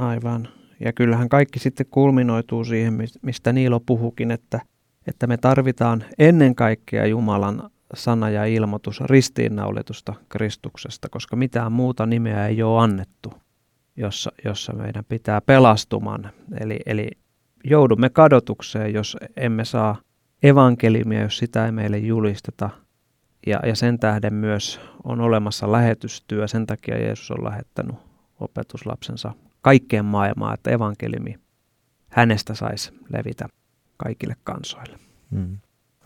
Aivan. 0.00 0.48
Ja 0.80 0.92
kyllähän 0.92 1.28
kaikki 1.28 1.58
sitten 1.58 1.86
kulminoituu 1.90 2.64
siihen, 2.64 2.98
mistä 3.22 3.52
Niilo 3.52 3.80
puhukin, 3.80 4.30
että, 4.30 4.60
että 5.06 5.26
me 5.26 5.36
tarvitaan 5.36 6.04
ennen 6.18 6.54
kaikkea 6.54 7.06
Jumalan 7.06 7.70
sana 7.94 8.30
ja 8.30 8.44
ilmoitus 8.44 9.00
ristiinnaulitusta 9.00 10.14
Kristuksesta, 10.28 11.08
koska 11.08 11.36
mitään 11.36 11.72
muuta 11.72 12.06
nimeä 12.06 12.46
ei 12.46 12.62
ole 12.62 12.82
annettu, 12.82 13.32
jossa, 13.96 14.32
jossa 14.44 14.72
meidän 14.72 15.04
pitää 15.08 15.40
pelastuman. 15.40 16.30
Eli, 16.60 16.78
eli 16.86 17.10
joudumme 17.64 18.10
kadotukseen, 18.10 18.94
jos 18.94 19.16
emme 19.36 19.64
saa 19.64 19.96
evankeliumia, 20.42 21.22
jos 21.22 21.38
sitä 21.38 21.66
ei 21.66 21.72
meille 21.72 21.98
julisteta. 21.98 22.70
Ja, 23.46 23.60
ja 23.66 23.76
sen 23.76 23.98
tähden 23.98 24.34
myös 24.34 24.80
on 25.04 25.20
olemassa 25.20 25.72
lähetystyö, 25.72 26.48
sen 26.48 26.66
takia 26.66 26.98
Jeesus 26.98 27.30
on 27.30 27.44
lähettänyt 27.44 27.96
opetuslapsensa 28.40 29.32
kaikkeen 29.62 30.04
maailmaan, 30.04 30.54
että 30.54 30.70
evankeliumi 30.70 31.38
hänestä 32.08 32.54
saisi 32.54 32.92
levitä 33.12 33.48
kaikille 33.96 34.36
kansoille. 34.44 34.98
Hmm. 35.30 35.58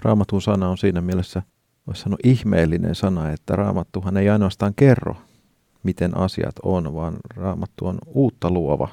Raamatun 0.02 0.42
sana 0.42 0.68
on 0.68 0.78
siinä 0.78 1.00
mielessä, 1.00 1.42
voisi 1.86 2.02
sanoa 2.02 2.18
ihmeellinen 2.24 2.94
sana, 2.94 3.30
että 3.30 3.56
raamattuhan 3.56 4.16
ei 4.16 4.30
ainoastaan 4.30 4.74
kerro, 4.76 5.16
miten 5.82 6.16
asiat 6.16 6.54
on, 6.62 6.94
vaan 6.94 7.16
raamattu 7.36 7.86
on 7.86 7.98
uutta 8.06 8.50
luova 8.50 8.88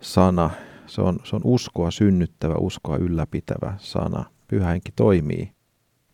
sana. 0.00 0.50
Se 0.86 1.02
on, 1.02 1.18
se 1.24 1.36
on 1.36 1.42
uskoa 1.44 1.90
synnyttävä, 1.90 2.54
uskoa 2.54 2.96
ylläpitävä 2.96 3.74
sana. 3.78 4.24
Pyhä 4.48 4.68
henki 4.68 4.92
toimii 4.96 5.52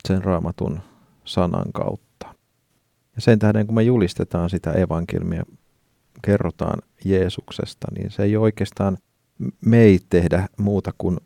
sen 0.08 0.24
raamatun 0.24 0.80
sanan 1.24 1.72
kautta. 1.72 2.34
Ja 3.16 3.22
sen 3.22 3.38
tähden, 3.38 3.66
kun 3.66 3.74
me 3.74 3.82
julistetaan 3.82 4.50
sitä 4.50 4.72
evankeliumia, 4.72 5.42
kerrotaan 6.22 6.83
Jeesuksesta, 7.04 7.88
niin 7.96 8.11
se 8.11 8.22
ei 8.22 8.37
oikeastaan 8.37 8.98
me 9.64 9.78
ei 9.78 10.00
tehdä 10.11 10.48
muuta 10.59 10.92
kuin 10.98 11.18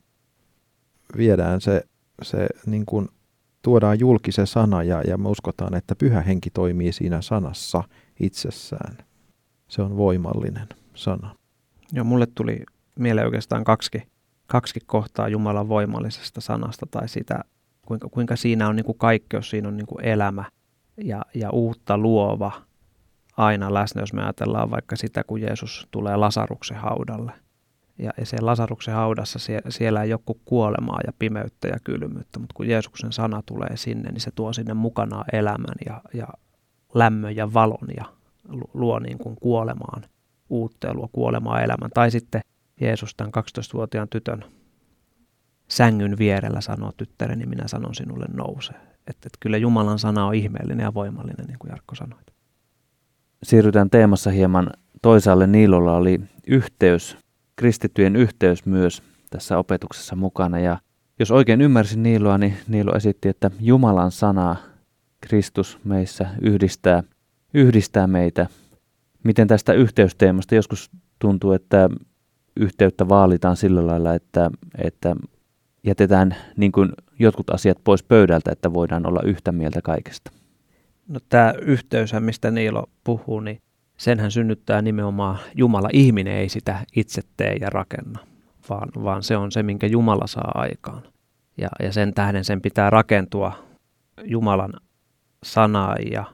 viedään 1.16 1.60
se, 1.60 1.82
se 2.22 2.46
niin 2.66 2.86
kuin 2.86 3.08
tuodaan 3.62 4.00
julki 4.00 4.32
se 4.32 4.46
sana 4.46 4.82
ja, 4.82 5.02
ja 5.02 5.18
me 5.18 5.28
uskotaan, 5.28 5.74
että 5.74 5.94
pyhä 5.94 6.20
henki 6.20 6.50
toimii 6.50 6.92
siinä 6.92 7.22
sanassa 7.22 7.84
itsessään. 8.20 8.98
Se 9.68 9.82
on 9.82 9.96
voimallinen 9.96 10.68
sana. 10.94 11.36
Joo, 11.92 12.04
mulle 12.04 12.26
tuli 12.34 12.64
mieleen 12.98 13.26
oikeastaan 13.26 13.64
kaksi, 13.64 14.02
kaksi 14.46 14.80
kohtaa 14.86 15.28
Jumalan 15.28 15.68
voimallisesta 15.68 16.40
sanasta 16.40 16.86
tai 16.90 17.08
sitä, 17.08 17.44
kuinka, 17.86 18.08
kuinka 18.08 18.36
siinä 18.36 18.68
on 18.68 18.76
niin 18.76 18.86
kuin 18.86 18.98
kaikkeus, 18.98 19.50
siinä 19.50 19.68
on 19.68 19.76
niin 19.76 19.86
kuin 19.86 20.04
elämä 20.04 20.44
ja, 21.04 21.22
ja 21.34 21.50
uutta 21.50 21.98
luova 21.98 22.52
aina 23.36 23.74
läsnä, 23.74 24.02
jos 24.02 24.12
me 24.12 24.22
ajatellaan 24.22 24.70
vaikka 24.70 24.96
sitä, 24.96 25.24
kun 25.24 25.40
Jeesus 25.40 25.88
tulee 25.90 26.16
Lasaruksen 26.16 26.76
haudalle. 26.76 27.32
Ja, 27.98 28.12
siellä 28.22 28.46
Lasaruksen 28.46 28.94
haudassa 28.94 29.38
sie, 29.38 29.60
siellä 29.68 30.02
ei 30.02 30.10
joku 30.10 30.40
kuolemaa 30.44 31.00
ja 31.06 31.12
pimeyttä 31.18 31.68
ja 31.68 31.76
kylmyyttä, 31.84 32.38
mutta 32.38 32.54
kun 32.54 32.68
Jeesuksen 32.68 33.12
sana 33.12 33.42
tulee 33.46 33.76
sinne, 33.76 34.12
niin 34.12 34.20
se 34.20 34.30
tuo 34.34 34.52
sinne 34.52 34.74
mukanaan 34.74 35.24
elämän 35.32 35.74
ja, 35.86 36.00
ja 36.14 36.28
lämmön 36.94 37.36
ja 37.36 37.54
valon 37.54 37.88
ja 37.96 38.04
luo 38.74 38.98
niin 38.98 39.18
kuin 39.18 39.36
kuolemaan 39.36 40.02
uutta 40.50 40.86
ja 40.86 40.94
luo 40.94 41.08
kuolemaa 41.12 41.62
elämän. 41.62 41.90
Tai 41.94 42.10
sitten 42.10 42.40
Jeesus 42.80 43.14
tämän 43.14 43.32
12-vuotiaan 43.36 44.08
tytön 44.08 44.44
sängyn 45.68 46.18
vierellä 46.18 46.60
sanoo 46.60 46.92
tyttäreni, 46.96 47.46
minä 47.46 47.68
sanon 47.68 47.94
sinulle 47.94 48.26
nouse. 48.32 48.72
Että, 48.72 49.10
että 49.10 49.38
kyllä 49.40 49.56
Jumalan 49.56 49.98
sana 49.98 50.26
on 50.26 50.34
ihmeellinen 50.34 50.84
ja 50.84 50.94
voimallinen, 50.94 51.46
niin 51.46 51.58
kuin 51.58 51.70
Jarkko 51.70 51.94
sanoi. 51.94 52.18
Siirrytään 53.42 53.90
teemassa 53.90 54.30
hieman 54.30 54.70
toisaalle. 55.02 55.46
Niilolla 55.46 55.96
oli 55.96 56.20
yhteys, 56.46 57.16
kristittyjen 57.56 58.16
yhteys 58.16 58.66
myös 58.66 59.02
tässä 59.30 59.58
opetuksessa 59.58 60.16
mukana. 60.16 60.58
Ja 60.58 60.78
jos 61.18 61.30
oikein 61.30 61.60
ymmärsin 61.60 62.02
Niiloa, 62.02 62.38
niin 62.38 62.54
Niilo 62.68 62.96
esitti, 62.96 63.28
että 63.28 63.50
Jumalan 63.60 64.10
sana, 64.10 64.56
Kristus 65.20 65.78
meissä 65.84 66.26
yhdistää, 66.40 67.02
yhdistää 67.54 68.06
meitä. 68.06 68.46
Miten 69.24 69.48
tästä 69.48 69.72
yhteysteemasta 69.72 70.54
joskus 70.54 70.90
tuntuu, 71.18 71.52
että 71.52 71.90
yhteyttä 72.56 73.08
vaalitaan 73.08 73.56
sillä 73.56 73.86
lailla, 73.86 74.14
että, 74.14 74.50
että 74.78 75.16
jätetään 75.84 76.36
niin 76.56 76.72
kuin 76.72 76.92
jotkut 77.18 77.50
asiat 77.50 77.78
pois 77.84 78.02
pöydältä, 78.02 78.52
että 78.52 78.72
voidaan 78.72 79.06
olla 79.06 79.20
yhtä 79.24 79.52
mieltä 79.52 79.82
kaikesta. 79.82 80.41
No 81.12 81.20
tämä 81.28 81.54
yhteys, 81.62 82.12
mistä 82.20 82.50
Niilo 82.50 82.86
puhuu, 83.04 83.40
niin 83.40 83.58
senhän 83.98 84.30
synnyttää 84.30 84.82
nimenomaan 84.82 85.38
Jumala. 85.54 85.88
Ihminen 85.92 86.34
ei 86.34 86.48
sitä 86.48 86.86
itse 86.96 87.22
tee 87.36 87.56
ja 87.60 87.70
rakenna, 87.70 88.18
vaan, 88.68 88.88
vaan 89.04 89.22
se 89.22 89.36
on 89.36 89.52
se, 89.52 89.62
minkä 89.62 89.86
Jumala 89.86 90.26
saa 90.26 90.50
aikaan. 90.54 91.02
Ja, 91.58 91.68
ja 91.82 91.92
sen 91.92 92.14
tähden 92.14 92.44
sen 92.44 92.60
pitää 92.60 92.90
rakentua 92.90 93.52
Jumalan 94.24 94.72
sanaa 95.44 95.96
ja, 96.10 96.24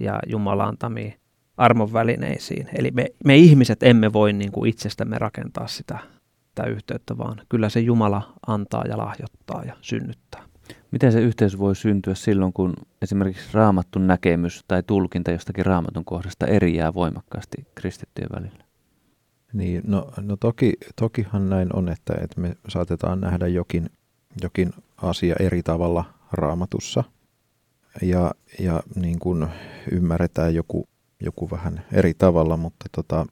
ja 0.00 0.18
Jumalan 0.26 0.68
antamiin 0.68 1.14
armon 1.56 1.92
välineisiin. 1.92 2.68
Eli 2.78 2.90
me, 2.90 3.06
me 3.24 3.36
ihmiset 3.36 3.82
emme 3.82 4.12
voi 4.12 4.32
niin 4.32 4.52
kuin 4.52 4.70
itsestämme 4.70 5.18
rakentaa 5.18 5.66
sitä, 5.66 5.98
sitä 6.48 6.64
yhteyttä, 6.64 7.18
vaan 7.18 7.42
kyllä 7.48 7.68
se 7.68 7.80
Jumala 7.80 8.32
antaa 8.46 8.84
ja 8.88 8.98
lahjoittaa 8.98 9.64
ja 9.64 9.76
synnyttää. 9.80 10.51
Miten 10.90 11.12
se 11.12 11.20
yhteys 11.20 11.58
voi 11.58 11.76
syntyä 11.76 12.14
silloin, 12.14 12.52
kun 12.52 12.74
esimerkiksi 13.02 13.48
raamattun 13.52 14.06
näkemys 14.06 14.64
tai 14.68 14.82
tulkinta 14.82 15.30
jostakin 15.30 15.66
raamatun 15.66 16.04
kohdasta 16.04 16.46
eriää 16.46 16.94
voimakkaasti 16.94 17.66
kristittyjen 17.74 18.30
välillä? 18.34 18.64
Niin, 19.52 19.82
no, 19.86 20.10
no 20.20 20.36
toki, 20.36 20.72
tokihan 20.96 21.50
näin 21.50 21.76
on, 21.76 21.88
että, 21.88 22.14
että 22.20 22.40
me 22.40 22.56
saatetaan 22.68 23.20
nähdä 23.20 23.46
jokin, 23.46 23.90
jokin 24.42 24.72
asia 24.96 25.34
eri 25.40 25.62
tavalla 25.62 26.04
raamatussa 26.32 27.04
ja, 28.02 28.30
ja 28.58 28.82
niin 28.96 29.18
kuin 29.18 29.46
ymmärretään 29.92 30.54
joku, 30.54 30.88
joku 31.20 31.50
vähän 31.50 31.84
eri 31.92 32.14
tavalla, 32.14 32.56
mutta 32.56 32.86
tota, 32.92 33.26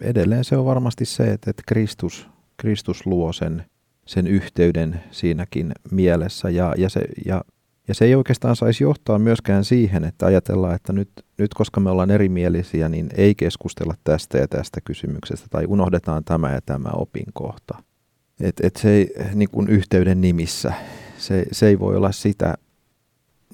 edelleen 0.00 0.44
se 0.44 0.56
on 0.56 0.64
varmasti 0.64 1.04
se, 1.04 1.32
että, 1.32 1.50
että 1.50 1.62
Kristus, 1.66 2.28
Kristus 2.56 3.06
luo 3.06 3.32
sen 3.32 3.64
sen 4.06 4.26
yhteyden 4.26 5.00
siinäkin 5.10 5.72
mielessä. 5.90 6.50
Ja, 6.50 6.74
ja, 6.76 6.88
se, 6.88 7.00
ja, 7.26 7.44
ja 7.88 7.94
se 7.94 8.04
ei 8.04 8.14
oikeastaan 8.14 8.56
saisi 8.56 8.84
johtaa 8.84 9.18
myöskään 9.18 9.64
siihen, 9.64 10.04
että 10.04 10.26
ajatellaan, 10.26 10.74
että 10.74 10.92
nyt, 10.92 11.10
nyt 11.38 11.54
koska 11.54 11.80
me 11.80 11.90
ollaan 11.90 12.10
erimielisiä, 12.10 12.88
niin 12.88 13.08
ei 13.16 13.34
keskustella 13.34 13.94
tästä 14.04 14.38
ja 14.38 14.48
tästä 14.48 14.80
kysymyksestä 14.80 15.46
tai 15.50 15.64
unohdetaan 15.68 16.24
tämä 16.24 16.52
ja 16.52 16.60
tämä 16.66 16.90
opinkohta. 16.94 17.82
Et, 18.40 18.60
et 18.62 18.76
se 18.76 18.90
ei 18.90 19.14
niin 19.34 19.50
kuin 19.50 19.68
yhteyden 19.68 20.20
nimissä, 20.20 20.72
se, 21.18 21.46
se 21.52 21.66
ei 21.66 21.78
voi 21.78 21.96
olla 21.96 22.12
sitä, 22.12 22.54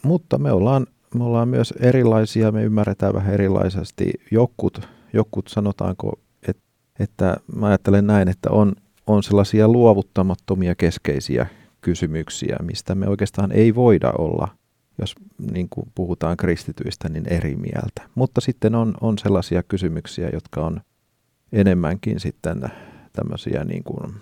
mutta 0.02 0.38
me 0.38 0.52
ollaan, 0.52 0.86
me 1.14 1.24
ollaan 1.24 1.48
myös 1.48 1.74
erilaisia, 1.80 2.52
me 2.52 2.62
ymmärretään 2.62 3.14
vähän 3.14 3.34
erilaisesti. 3.34 4.10
Jokut, 4.30 4.88
jokut 5.12 5.48
sanotaanko, 5.48 6.20
että, 6.48 6.62
että 6.98 7.36
mä 7.56 7.66
ajattelen 7.66 8.06
näin, 8.06 8.28
että 8.28 8.50
on, 8.50 8.72
on 9.14 9.22
sellaisia 9.22 9.68
luovuttamattomia 9.68 10.74
keskeisiä 10.74 11.46
kysymyksiä, 11.80 12.56
mistä 12.62 12.94
me 12.94 13.08
oikeastaan 13.08 13.52
ei 13.52 13.74
voida 13.74 14.12
olla, 14.18 14.48
jos 14.98 15.14
niin 15.52 15.68
kuin 15.70 15.86
puhutaan 15.94 16.36
kristityistä, 16.36 17.08
niin 17.08 17.32
eri 17.32 17.56
mieltä. 17.56 18.02
Mutta 18.14 18.40
sitten 18.40 18.74
on, 18.74 18.94
on 19.00 19.18
sellaisia 19.18 19.62
kysymyksiä, 19.62 20.30
jotka 20.32 20.66
on 20.66 20.80
enemmänkin 21.52 22.20
sitten 22.20 22.62
tämmöisiä 23.12 23.64
niin 23.64 23.84
kuin, 23.84 24.14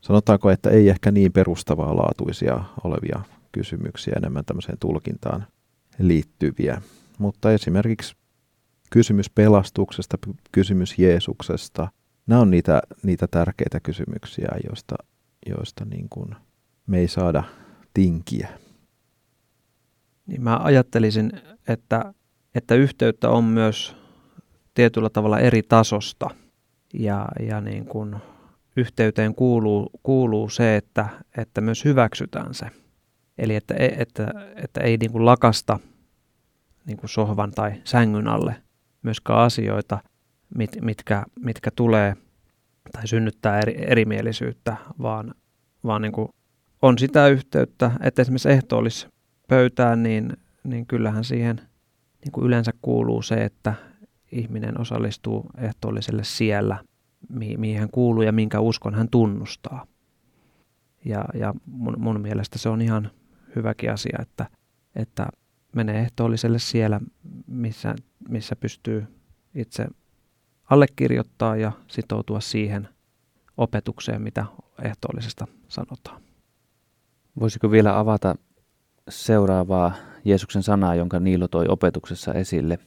sanotaanko, 0.00 0.50
että 0.50 0.70
ei 0.70 0.88
ehkä 0.88 1.10
niin 1.10 1.32
perustavaa 1.32 1.96
laatuisia 1.96 2.64
olevia 2.84 3.20
kysymyksiä, 3.52 4.14
enemmän 4.16 4.44
tämmöiseen 4.44 4.78
tulkintaan 4.80 5.46
liittyviä. 5.98 6.82
Mutta 7.18 7.52
esimerkiksi 7.52 8.14
kysymys 8.90 9.30
pelastuksesta, 9.30 10.18
kysymys 10.52 10.98
Jeesuksesta– 10.98 11.88
nämä 12.30 12.42
on 12.42 12.50
niitä, 12.50 12.82
niitä 13.02 13.26
tärkeitä 13.30 13.80
kysymyksiä, 13.80 14.48
joista, 14.66 14.96
joista 15.46 15.84
niin 15.84 16.08
kuin 16.10 16.34
me 16.86 16.98
ei 16.98 17.08
saada 17.08 17.42
tinkiä. 17.94 18.48
Niin 20.26 20.42
mä 20.42 20.58
ajattelisin, 20.58 21.32
että, 21.68 22.14
että 22.54 22.74
yhteyttä 22.74 23.30
on 23.30 23.44
myös 23.44 23.96
tietyllä 24.74 25.10
tavalla 25.10 25.38
eri 25.38 25.62
tasosta 25.62 26.30
ja, 26.94 27.28
ja 27.48 27.60
niin 27.60 27.84
kuin 27.84 28.16
yhteyteen 28.76 29.34
kuuluu, 29.34 29.90
kuuluu 30.02 30.48
se, 30.48 30.76
että, 30.76 31.08
että 31.36 31.60
myös 31.60 31.84
hyväksytään 31.84 32.54
se. 32.54 32.66
Eli 33.38 33.54
että, 33.54 33.74
että, 33.78 34.32
että 34.56 34.80
ei 34.80 34.96
niin 34.96 35.12
kuin 35.12 35.24
lakasta 35.24 35.78
niin 36.86 36.96
kuin 36.96 37.10
sohvan 37.10 37.50
tai 37.50 37.72
sängyn 37.84 38.28
alle 38.28 38.56
myöskään 39.02 39.38
asioita, 39.38 39.98
mit, 40.54 40.70
mitkä, 40.80 41.22
mitkä 41.40 41.70
tulee 41.76 42.16
tai 42.92 43.08
synnyttää 43.08 43.58
eri, 43.58 43.74
erimielisyyttä, 43.78 44.76
vaan, 45.02 45.34
vaan 45.84 46.02
niin 46.02 46.12
kuin 46.12 46.28
on 46.82 46.98
sitä 46.98 47.28
yhteyttä, 47.28 47.90
että 48.00 48.22
esimerkiksi 48.22 48.50
ehtoollis 48.50 49.08
pöytään, 49.48 50.02
niin, 50.02 50.36
niin 50.64 50.86
kyllähän 50.86 51.24
siihen 51.24 51.60
niin 52.24 52.32
kuin 52.32 52.46
yleensä 52.46 52.72
kuuluu 52.82 53.22
se, 53.22 53.44
että 53.44 53.74
ihminen 54.32 54.80
osallistuu 54.80 55.46
ehtoolliselle 55.58 56.24
siellä, 56.24 56.78
mihin 57.28 57.78
hän 57.78 57.90
kuuluu 57.90 58.22
ja 58.22 58.32
minkä 58.32 58.60
uskon 58.60 58.94
hän 58.94 59.08
tunnustaa. 59.08 59.86
Ja, 61.04 61.24
ja 61.34 61.54
mun, 61.66 61.94
mun 61.98 62.20
mielestä 62.20 62.58
se 62.58 62.68
on 62.68 62.82
ihan 62.82 63.10
hyväkin 63.56 63.92
asia, 63.92 64.18
että, 64.22 64.46
että 64.96 65.28
menee 65.74 66.00
ehtoolliselle 66.00 66.58
siellä, 66.58 67.00
missä, 67.46 67.94
missä 68.28 68.56
pystyy 68.56 69.06
itse 69.54 69.86
allekirjoittaa 70.70 71.56
ja 71.56 71.72
sitoutua 71.88 72.40
siihen 72.40 72.88
opetukseen, 73.56 74.22
mitä 74.22 74.46
ehtoollisesta 74.82 75.46
sanotaan. 75.68 76.22
Voisiko 77.40 77.70
vielä 77.70 77.98
avata 77.98 78.34
seuraavaa 79.08 79.92
Jeesuksen 80.24 80.62
sanaa, 80.62 80.94
jonka 80.94 81.20
Niilo 81.20 81.48
toi 81.48 81.66
opetuksessa 81.68 82.34
esille? 82.34 82.78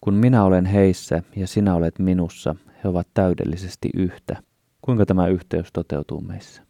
Kun 0.00 0.14
minä 0.14 0.44
olen 0.44 0.66
heissä 0.66 1.22
ja 1.36 1.46
sinä 1.46 1.74
olet 1.74 1.98
minussa, 1.98 2.54
he 2.84 2.88
ovat 2.88 3.08
täydellisesti 3.14 3.90
yhtä. 3.96 4.42
Kuinka 4.82 5.06
tämä 5.06 5.26
yhteys 5.28 5.68
toteutuu 5.72 6.20
meissä? 6.20 6.62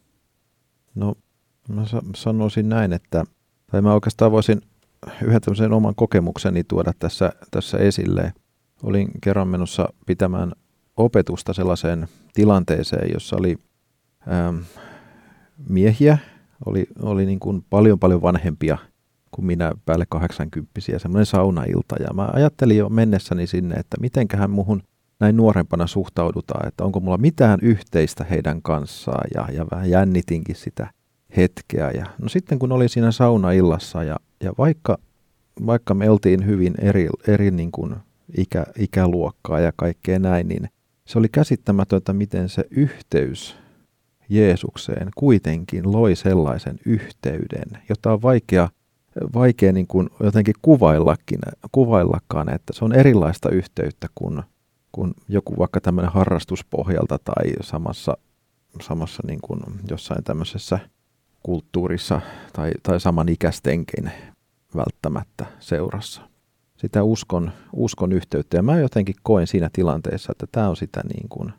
No, 0.95 1.15
mä 1.69 1.83
sanoisin 2.15 2.69
näin, 2.69 2.93
että, 2.93 3.23
tai 3.71 3.81
mä 3.81 3.93
oikeastaan 3.93 4.31
voisin 4.31 4.61
yhden 5.21 5.41
tämmöisen 5.41 5.73
oman 5.73 5.95
kokemukseni 5.95 6.63
tuoda 6.63 6.93
tässä, 6.99 7.31
tässä 7.51 7.77
esille. 7.77 8.33
Olin 8.83 9.07
kerran 9.21 9.47
menossa 9.47 9.89
pitämään 10.05 10.51
opetusta 10.97 11.53
sellaiseen 11.53 12.07
tilanteeseen, 12.33 13.13
jossa 13.13 13.35
oli 13.35 13.57
ähm, 14.31 14.57
miehiä, 15.69 16.17
oli, 16.65 16.87
oli 17.01 17.25
niin 17.25 17.39
kuin 17.39 17.65
paljon 17.69 17.99
paljon 17.99 18.21
vanhempia 18.21 18.77
kuin 19.31 19.45
minä 19.45 19.71
päälle 19.85 20.05
80 20.09 20.71
semmoinen 20.97 21.25
saunailta. 21.25 21.95
Ja 21.99 22.13
mä 22.13 22.29
ajattelin 22.33 22.77
jo 22.77 22.89
mennessäni 22.89 23.47
sinne, 23.47 23.75
että 23.75 23.97
mitenköhän 23.99 24.51
muhun 24.51 24.83
näin 25.19 25.37
nuorempana 25.37 25.87
suhtaudutaan, 25.87 26.67
että 26.67 26.83
onko 26.83 26.99
mulla 26.99 27.17
mitään 27.17 27.59
yhteistä 27.61 28.23
heidän 28.23 28.61
kanssaan 28.61 29.27
ja, 29.35 29.47
ja 29.53 29.65
vähän 29.71 29.89
jännitinkin 29.89 30.55
sitä 30.55 30.87
hetkeä. 31.37 31.91
Ja, 31.91 32.05
no 32.21 32.29
sitten 32.29 32.59
kun 32.59 32.71
olin 32.71 32.89
siinä 32.89 33.11
saunaillassa 33.11 34.03
ja, 34.03 34.15
ja 34.43 34.53
vaikka, 34.57 34.97
vaikka 35.65 35.93
me 35.93 36.09
oltiin 36.09 36.45
hyvin 36.45 36.73
eri, 36.81 37.09
eri 37.27 37.51
niin 37.51 37.71
kuin 37.71 37.95
ikä, 38.37 38.65
ikäluokkaa 38.79 39.59
ja 39.59 39.71
kaikkea 39.75 40.19
näin, 40.19 40.47
niin 40.47 40.69
se 41.07 41.19
oli 41.19 41.29
käsittämätöntä, 41.29 42.13
miten 42.13 42.49
se 42.49 42.63
yhteys 42.71 43.55
Jeesukseen 44.29 45.09
kuitenkin 45.15 45.91
loi 45.91 46.15
sellaisen 46.15 46.79
yhteyden, 46.85 47.81
jota 47.89 48.13
on 48.13 48.21
vaikea, 48.21 48.69
vaikea 49.33 49.71
niin 49.71 49.87
kuin 49.87 50.09
jotenkin 50.19 50.55
kuvaillakin, 50.61 51.39
kuvaillakaan, 51.71 52.53
että 52.53 52.73
se 52.73 52.85
on 52.85 52.93
erilaista 52.93 53.49
yhteyttä 53.49 54.07
kuin, 54.15 54.43
kuin 54.91 55.13
joku 55.29 55.57
vaikka 55.57 55.81
tämmöinen 55.81 56.11
harrastuspohjalta 56.11 57.19
tai 57.19 57.51
samassa, 57.61 58.17
samassa 58.81 59.23
niin 59.27 59.39
kuin 59.41 59.59
jossain 59.89 60.23
tämmöisessä 60.23 60.79
kulttuurissa 61.43 62.21
tai, 62.53 62.71
tai 62.83 62.99
samanikäistenkin 62.99 64.11
välttämättä 64.75 65.45
seurassa. 65.59 66.34
Sitä 66.77 67.03
uskon, 67.03 67.51
uskon 67.73 68.11
yhteyttä. 68.11 68.57
Ja 68.57 68.63
mä 68.63 68.79
jotenkin 68.79 69.15
koen 69.23 69.47
siinä 69.47 69.69
tilanteessa, 69.73 70.31
että 70.31 70.45
tämä 70.51 70.69
on 70.69 70.75
sitä, 70.75 71.01
niin 71.13 71.29
kuin, 71.29 71.53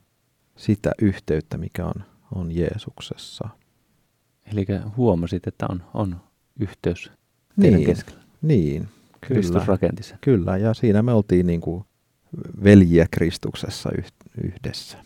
sitä 0.57 0.93
yhteyttä, 1.03 1.59
mikä 1.59 1.87
on, 1.87 2.05
on 2.35 2.53
Jeesuksessa. 2.53 3.49
Eli 4.53 4.67
huomasit, 4.97 5.47
että 5.47 5.67
on, 5.71 5.83
on 5.95 6.17
yhteys 6.61 7.11
teidän 7.61 7.81
niin, 7.81 7.87
keskellä. 7.87 8.21
Niin, 8.43 8.89
Kristus 9.21 9.67
rakenti 9.67 10.03
sen. 10.03 10.19
Kyllä, 10.21 10.57
ja 10.57 10.75
siinä 10.75 11.03
me 11.03 11.13
oltiin 11.13 11.47
niin 11.47 11.61
kuin 11.61 11.85
veljiä 12.65 13.07
Kristuksessa 13.11 13.91
yhdessä. 14.43 14.99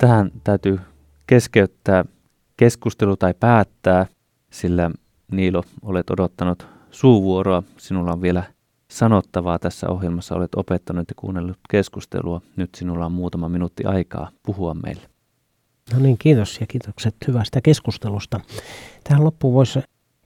Tähän 0.00 0.30
täytyy 0.44 0.80
keskeyttää 1.26 2.04
keskustelu 2.56 3.16
tai 3.16 3.34
päättää, 3.40 4.06
sillä 4.50 4.90
Niilo, 5.32 5.64
olet 5.82 6.10
odottanut 6.10 6.66
suuvuoroa. 6.90 7.62
Sinulla 7.76 8.12
on 8.12 8.22
vielä 8.22 8.42
sanottavaa 8.90 9.58
tässä 9.58 9.88
ohjelmassa. 9.88 10.34
Olet 10.34 10.54
opettanut 10.54 11.04
ja 11.08 11.14
kuunnellut 11.16 11.58
keskustelua. 11.70 12.40
Nyt 12.56 12.70
sinulla 12.74 13.06
on 13.06 13.12
muutama 13.12 13.48
minuutti 13.48 13.84
aikaa 13.84 14.30
puhua 14.42 14.74
meille. 14.74 15.02
No 15.92 15.98
niin, 15.98 16.18
kiitos 16.18 16.60
ja 16.60 16.66
kiitokset 16.66 17.14
hyvästä 17.28 17.60
keskustelusta. 17.60 18.40
Tähän 19.04 19.24
loppuun 19.24 19.54
voisi 19.54 19.80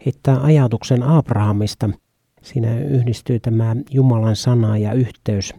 heittää 0.07 0.43
ajatuksen 0.43 1.03
Abrahamista. 1.03 1.91
Siinä 2.43 2.79
yhdistyy 2.79 3.41
tämä 3.41 3.77
Jumalan 3.91 4.37
sana 4.37 4.79
ja 4.79 4.93
yhteys 4.93 5.55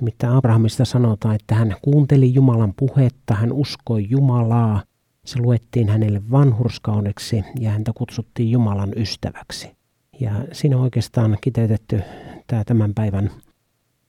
Nimittäin 0.00 0.32
Abrahamista 0.32 0.84
sanotaan, 0.84 1.34
että 1.34 1.54
hän 1.54 1.76
kuunteli 1.82 2.34
Jumalan 2.34 2.74
puhetta, 2.76 3.34
hän 3.34 3.52
uskoi 3.52 4.06
Jumalaa, 4.10 4.82
se 5.24 5.38
luettiin 5.38 5.88
hänelle 5.88 6.22
vanhurskaudeksi 6.30 7.44
ja 7.60 7.70
häntä 7.70 7.92
kutsuttiin 7.94 8.50
Jumalan 8.50 8.92
ystäväksi. 8.96 9.76
Ja 10.20 10.32
siinä 10.52 10.76
on 10.76 10.82
oikeastaan 10.82 11.38
kiteytetty 11.40 12.02
tämä 12.46 12.64
tämän 12.64 12.94
päivän 12.94 13.30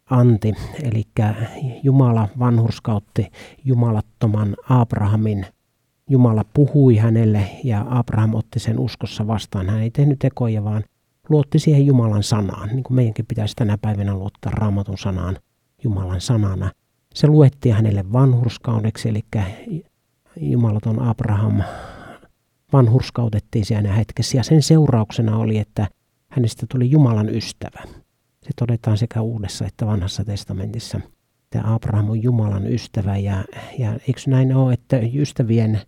anti, 0.10 0.54
eli 0.84 1.04
Jumala 1.84 2.30
vanhurskautti 2.39 3.32
jumalattoman 3.65 4.56
Abrahamin. 4.69 5.45
Jumala 6.10 6.45
puhui 6.54 6.97
hänelle 6.97 7.50
ja 7.63 7.86
Abraham 7.89 8.36
otti 8.36 8.60
sen 8.60 8.80
uskossa 8.80 9.28
vastaan. 9.28 9.69
Hän 9.69 9.82
ei 9.82 9.91
tehnyt 9.91 10.19
tekoja, 10.19 10.63
vaan 10.63 10.84
luotti 11.30 11.60
siihen 11.60 11.86
Jumalan 11.86 12.23
sanaan, 12.23 12.69
niin 12.69 12.84
kuin 12.84 12.95
meidänkin 12.95 13.26
pitäisi 13.26 13.56
tänä 13.56 13.78
päivänä 13.78 14.13
luottaa 14.13 14.52
raamatun 14.52 14.97
sanaan 14.97 15.38
Jumalan 15.84 16.22
sanana. 16.22 16.72
Se 17.13 17.28
luettiin 17.28 17.76
hänelle 17.76 18.12
vanhurskaudeksi, 18.13 19.10
eli 19.10 19.24
Jumalaton 20.42 21.02
Abraham 21.02 21.63
vanhurskautettiin 22.74 23.66
siinä 23.66 23.94
hetkessä. 23.94 24.38
Ja 24.38 24.44
sen 24.44 24.63
seurauksena 24.63 25.38
oli, 25.38 25.58
että 25.58 25.88
hänestä 26.30 26.66
tuli 26.72 26.92
Jumalan 26.92 27.30
ystävä. 27.30 27.84
Se 28.44 28.50
todetaan 28.56 28.98
sekä 28.98 29.22
Uudessa 29.22 29.66
että 29.66 29.86
Vanhassa 29.86 30.26
testamentissa, 30.26 31.00
että 31.44 31.74
Abraham 31.74 32.10
on 32.10 32.24
Jumalan 32.24 32.68
ystävä. 32.68 33.18
Ja, 33.18 33.44
ja 33.80 33.94
eikö 33.94 34.22
näin 34.28 34.56
ole, 34.56 34.74
että 34.74 34.98
ystävien 35.16 35.82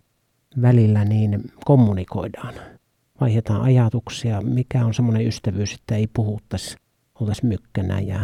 välillä 0.62 1.04
niin 1.04 1.44
kommunikoidaan, 1.64 2.54
vaihdetaan 3.20 3.62
ajatuksia, 3.62 4.40
mikä 4.40 4.84
on 4.84 4.94
semmoinen 4.94 5.26
ystävyys, 5.26 5.74
että 5.74 5.96
ei 5.96 6.06
puhuttaisi, 6.06 6.76
oltaisi 7.20 7.46
mykkänä 7.46 8.00
ja, 8.00 8.20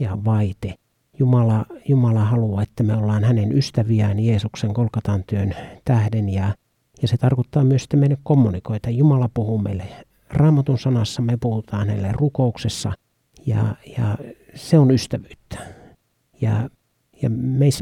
ja 0.00 0.24
vaite. 0.24 0.74
Jumala, 1.18 1.66
Jumala 1.88 2.24
haluaa, 2.24 2.62
että 2.62 2.82
me 2.82 2.96
ollaan 2.96 3.24
hänen 3.24 3.58
ystäviään 3.58 4.18
Jeesuksen 4.18 4.74
kolkatan 4.74 5.24
työn 5.26 5.54
tähden 5.84 6.28
ja, 6.28 6.54
ja 7.02 7.08
se 7.08 7.16
tarkoittaa 7.16 7.64
myös, 7.64 7.82
että 7.82 7.96
meidän 7.96 8.18
kommunikoita. 8.22 8.90
Jumala 8.90 9.30
puhuu 9.34 9.58
meille 9.58 9.84
raamatun 10.30 10.78
sanassa, 10.78 11.22
me 11.22 11.36
puhutaan 11.40 11.88
hänelle 11.88 12.12
rukouksessa 12.12 12.92
ja, 13.46 13.76
ja 13.98 14.18
se 14.54 14.78
on 14.78 14.90
ystävyyttä. 14.90 15.58
Ja, 16.40 16.70
ja 17.22 17.30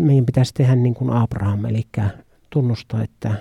meidän 0.01 0.27
pitäisi 0.27 0.55
tehdä 0.55 0.75
niin 0.75 0.95
kuin 0.95 1.11
Abraham, 1.11 1.65
eli 1.65 1.83
tunnustaa, 2.51 3.03
että 3.03 3.35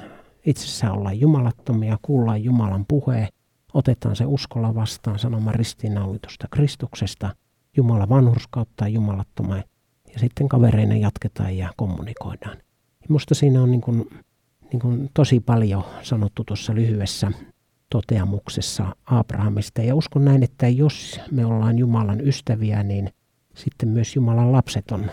itsessään 0.45 0.93
ollaan 0.93 1.19
jumalattomia, 1.19 1.97
kuullaan 2.01 2.43
Jumalan 2.43 2.85
puheen, 2.87 3.27
otetaan 3.73 4.15
se 4.15 4.25
uskolla 4.25 4.75
vastaan 4.75 5.19
sanomaan 5.19 5.55
ristiinnaulitusta 5.55 6.47
Kristuksesta, 6.51 7.35
Jumala 7.77 8.09
vanhurskauttaa 8.09 8.87
jumalattomaan 8.87 9.63
ja 10.15 10.19
sitten 10.19 10.49
kavereina 10.49 10.95
jatketaan 10.95 11.57
ja 11.57 11.73
kommunikoidaan. 11.77 12.57
Ja 13.01 13.07
musta 13.09 13.35
siinä 13.35 13.61
on 13.61 13.71
niin 13.71 13.81
kuin, 13.81 14.09
niin 14.71 14.79
kuin 14.79 15.09
tosi 15.13 15.39
paljon 15.39 15.83
sanottu 16.01 16.43
tuossa 16.43 16.75
lyhyessä 16.75 17.31
toteamuksessa 17.89 18.95
Abrahamista. 19.05 19.81
Ja 19.81 19.95
uskon 19.95 20.25
näin, 20.25 20.43
että 20.43 20.67
jos 20.67 21.19
me 21.31 21.45
ollaan 21.45 21.77
Jumalan 21.77 22.27
ystäviä, 22.27 22.83
niin 22.83 23.09
sitten 23.55 23.89
myös 23.89 24.15
Jumalan 24.15 24.51
lapset 24.51 24.91
on 24.91 25.11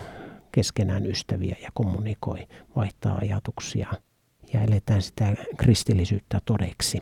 keskenään 0.51 1.05
ystäviä 1.05 1.55
ja 1.61 1.69
kommunikoi, 1.73 2.47
vaihtaa 2.75 3.17
ajatuksia 3.21 3.87
ja 4.53 4.61
eletään 4.61 5.01
sitä 5.01 5.35
kristillisyyttä 5.57 6.41
todeksi. 6.45 7.01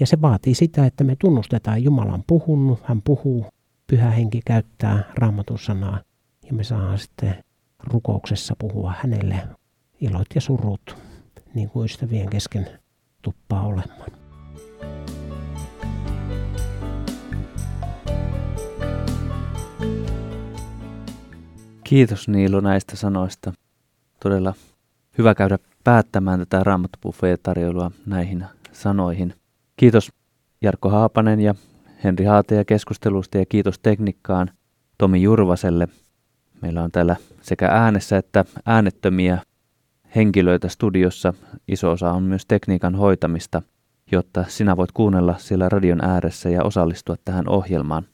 Ja 0.00 0.06
se 0.06 0.20
vaatii 0.20 0.54
sitä, 0.54 0.86
että 0.86 1.04
me 1.04 1.16
tunnustetaan 1.16 1.82
Jumalan 1.82 2.24
puhunut, 2.26 2.80
hän 2.84 3.02
puhuu, 3.02 3.46
pyhä 3.86 4.10
henki 4.10 4.40
käyttää 4.44 5.12
raamatun 5.14 5.58
sanaa 5.58 6.00
ja 6.42 6.52
me 6.52 6.64
saadaan 6.64 6.98
sitten 6.98 7.44
rukouksessa 7.84 8.54
puhua 8.58 8.94
hänelle 9.02 9.48
ilot 10.00 10.26
ja 10.34 10.40
surut, 10.40 10.96
niin 11.54 11.70
kuin 11.70 11.84
ystävien 11.84 12.30
kesken 12.30 12.66
tuppaa 13.22 13.66
olemaan. 13.66 14.10
Kiitos 21.84 22.28
Niilo 22.28 22.60
näistä 22.60 22.96
sanoista. 22.96 23.52
Todella 24.22 24.54
hyvä 25.18 25.34
käydä 25.34 25.58
päättämään 25.84 26.38
tätä 26.38 26.64
Raamattobuffet-tarjoilua 26.64 27.90
näihin 28.06 28.44
sanoihin. 28.72 29.34
Kiitos 29.76 30.12
Jarkko 30.60 30.88
Haapanen 30.88 31.40
ja 31.40 31.54
Henri 32.04 32.24
Haateja 32.24 32.64
keskustelusta 32.64 33.38
ja 33.38 33.46
kiitos 33.46 33.78
teknikkaan 33.78 34.50
Tomi 34.98 35.22
Jurvaselle. 35.22 35.88
Meillä 36.62 36.82
on 36.82 36.90
täällä 36.90 37.16
sekä 37.40 37.66
äänessä 37.66 38.18
että 38.18 38.44
äänettömiä 38.66 39.38
henkilöitä 40.16 40.68
studiossa. 40.68 41.34
Iso 41.68 41.90
osa 41.90 42.12
on 42.12 42.22
myös 42.22 42.46
tekniikan 42.46 42.94
hoitamista, 42.94 43.62
jotta 44.12 44.44
sinä 44.48 44.76
voit 44.76 44.92
kuunnella 44.92 45.34
siellä 45.38 45.68
radion 45.68 46.04
ääressä 46.04 46.48
ja 46.48 46.64
osallistua 46.64 47.16
tähän 47.24 47.48
ohjelmaan. 47.48 48.04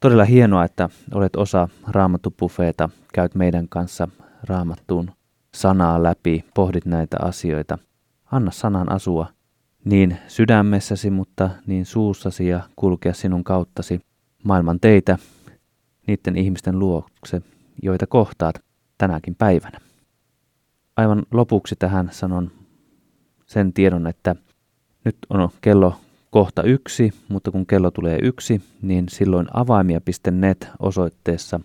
Todella 0.00 0.24
hienoa, 0.24 0.64
että 0.64 0.88
olet 1.14 1.36
osa 1.36 1.68
Raamattu-bufeeta, 1.88 2.88
käyt 3.14 3.34
meidän 3.34 3.68
kanssa 3.68 4.08
Raamattuun 4.44 5.10
sanaa 5.54 6.02
läpi, 6.02 6.44
pohdit 6.54 6.84
näitä 6.84 7.16
asioita. 7.22 7.78
Anna 8.32 8.50
sanan 8.50 8.92
asua 8.92 9.26
niin 9.84 10.18
sydämessäsi, 10.28 11.10
mutta 11.10 11.50
niin 11.66 11.86
suussasi 11.86 12.48
ja 12.48 12.60
kulkea 12.76 13.14
sinun 13.14 13.44
kauttasi 13.44 14.00
maailman 14.44 14.80
teitä 14.80 15.18
niiden 16.06 16.36
ihmisten 16.36 16.78
luokse, 16.78 17.42
joita 17.82 18.06
kohtaat 18.06 18.64
tänäkin 18.98 19.34
päivänä. 19.34 19.78
Aivan 20.96 21.22
lopuksi 21.32 21.76
tähän 21.76 22.08
sanon 22.12 22.50
sen 23.46 23.72
tiedon, 23.72 24.06
että 24.06 24.36
nyt 25.04 25.16
on 25.30 25.48
kello 25.60 25.94
kohta 26.30 26.62
yksi, 26.62 27.12
mutta 27.28 27.50
kun 27.50 27.66
kello 27.66 27.90
tulee 27.90 28.18
yksi, 28.22 28.62
niin 28.82 29.08
silloin 29.08 29.46
avaimia.net 29.54 30.68
osoitteessa 30.78 31.60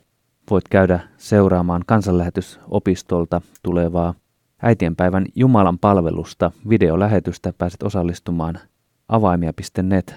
voit 0.50 0.68
käydä 0.68 1.00
seuraamaan 1.18 1.84
kansanlähetysopistolta 1.86 3.42
tulevaa 3.64 4.14
äitienpäivän 4.62 5.26
Jumalan 5.36 5.80
palvelusta, 5.80 6.52
videolähetystä 6.70 7.54
pääset 7.58 7.84
osallistumaan 7.84 8.60
avaimia.net 9.08 10.16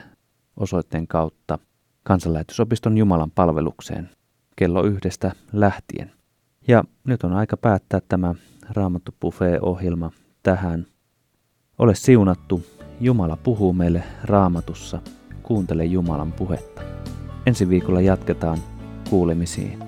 osoitteen 0.56 1.06
kautta 1.06 1.58
kansanlähetysopiston 2.02 2.98
Jumalan 2.98 3.30
palvelukseen 3.30 4.10
kello 4.56 4.82
yhdestä 4.82 5.32
lähtien. 5.52 6.12
Ja 6.68 6.84
nyt 7.04 7.24
on 7.24 7.32
aika 7.32 7.56
päättää 7.56 8.00
tämä 8.08 8.34
Raamattu 8.70 9.14
Buffet-ohjelma 9.20 10.10
tähän. 10.42 10.86
Ole 11.78 11.94
siunattu, 11.94 12.66
Jumala 13.00 13.36
puhuu 13.36 13.72
meille 13.72 14.02
Raamatussa, 14.24 15.00
kuuntele 15.42 15.84
Jumalan 15.84 16.32
puhetta. 16.32 16.82
Ensi 17.46 17.68
viikolla 17.68 18.00
jatketaan 18.00 18.58
kuulemisiin. 19.10 19.85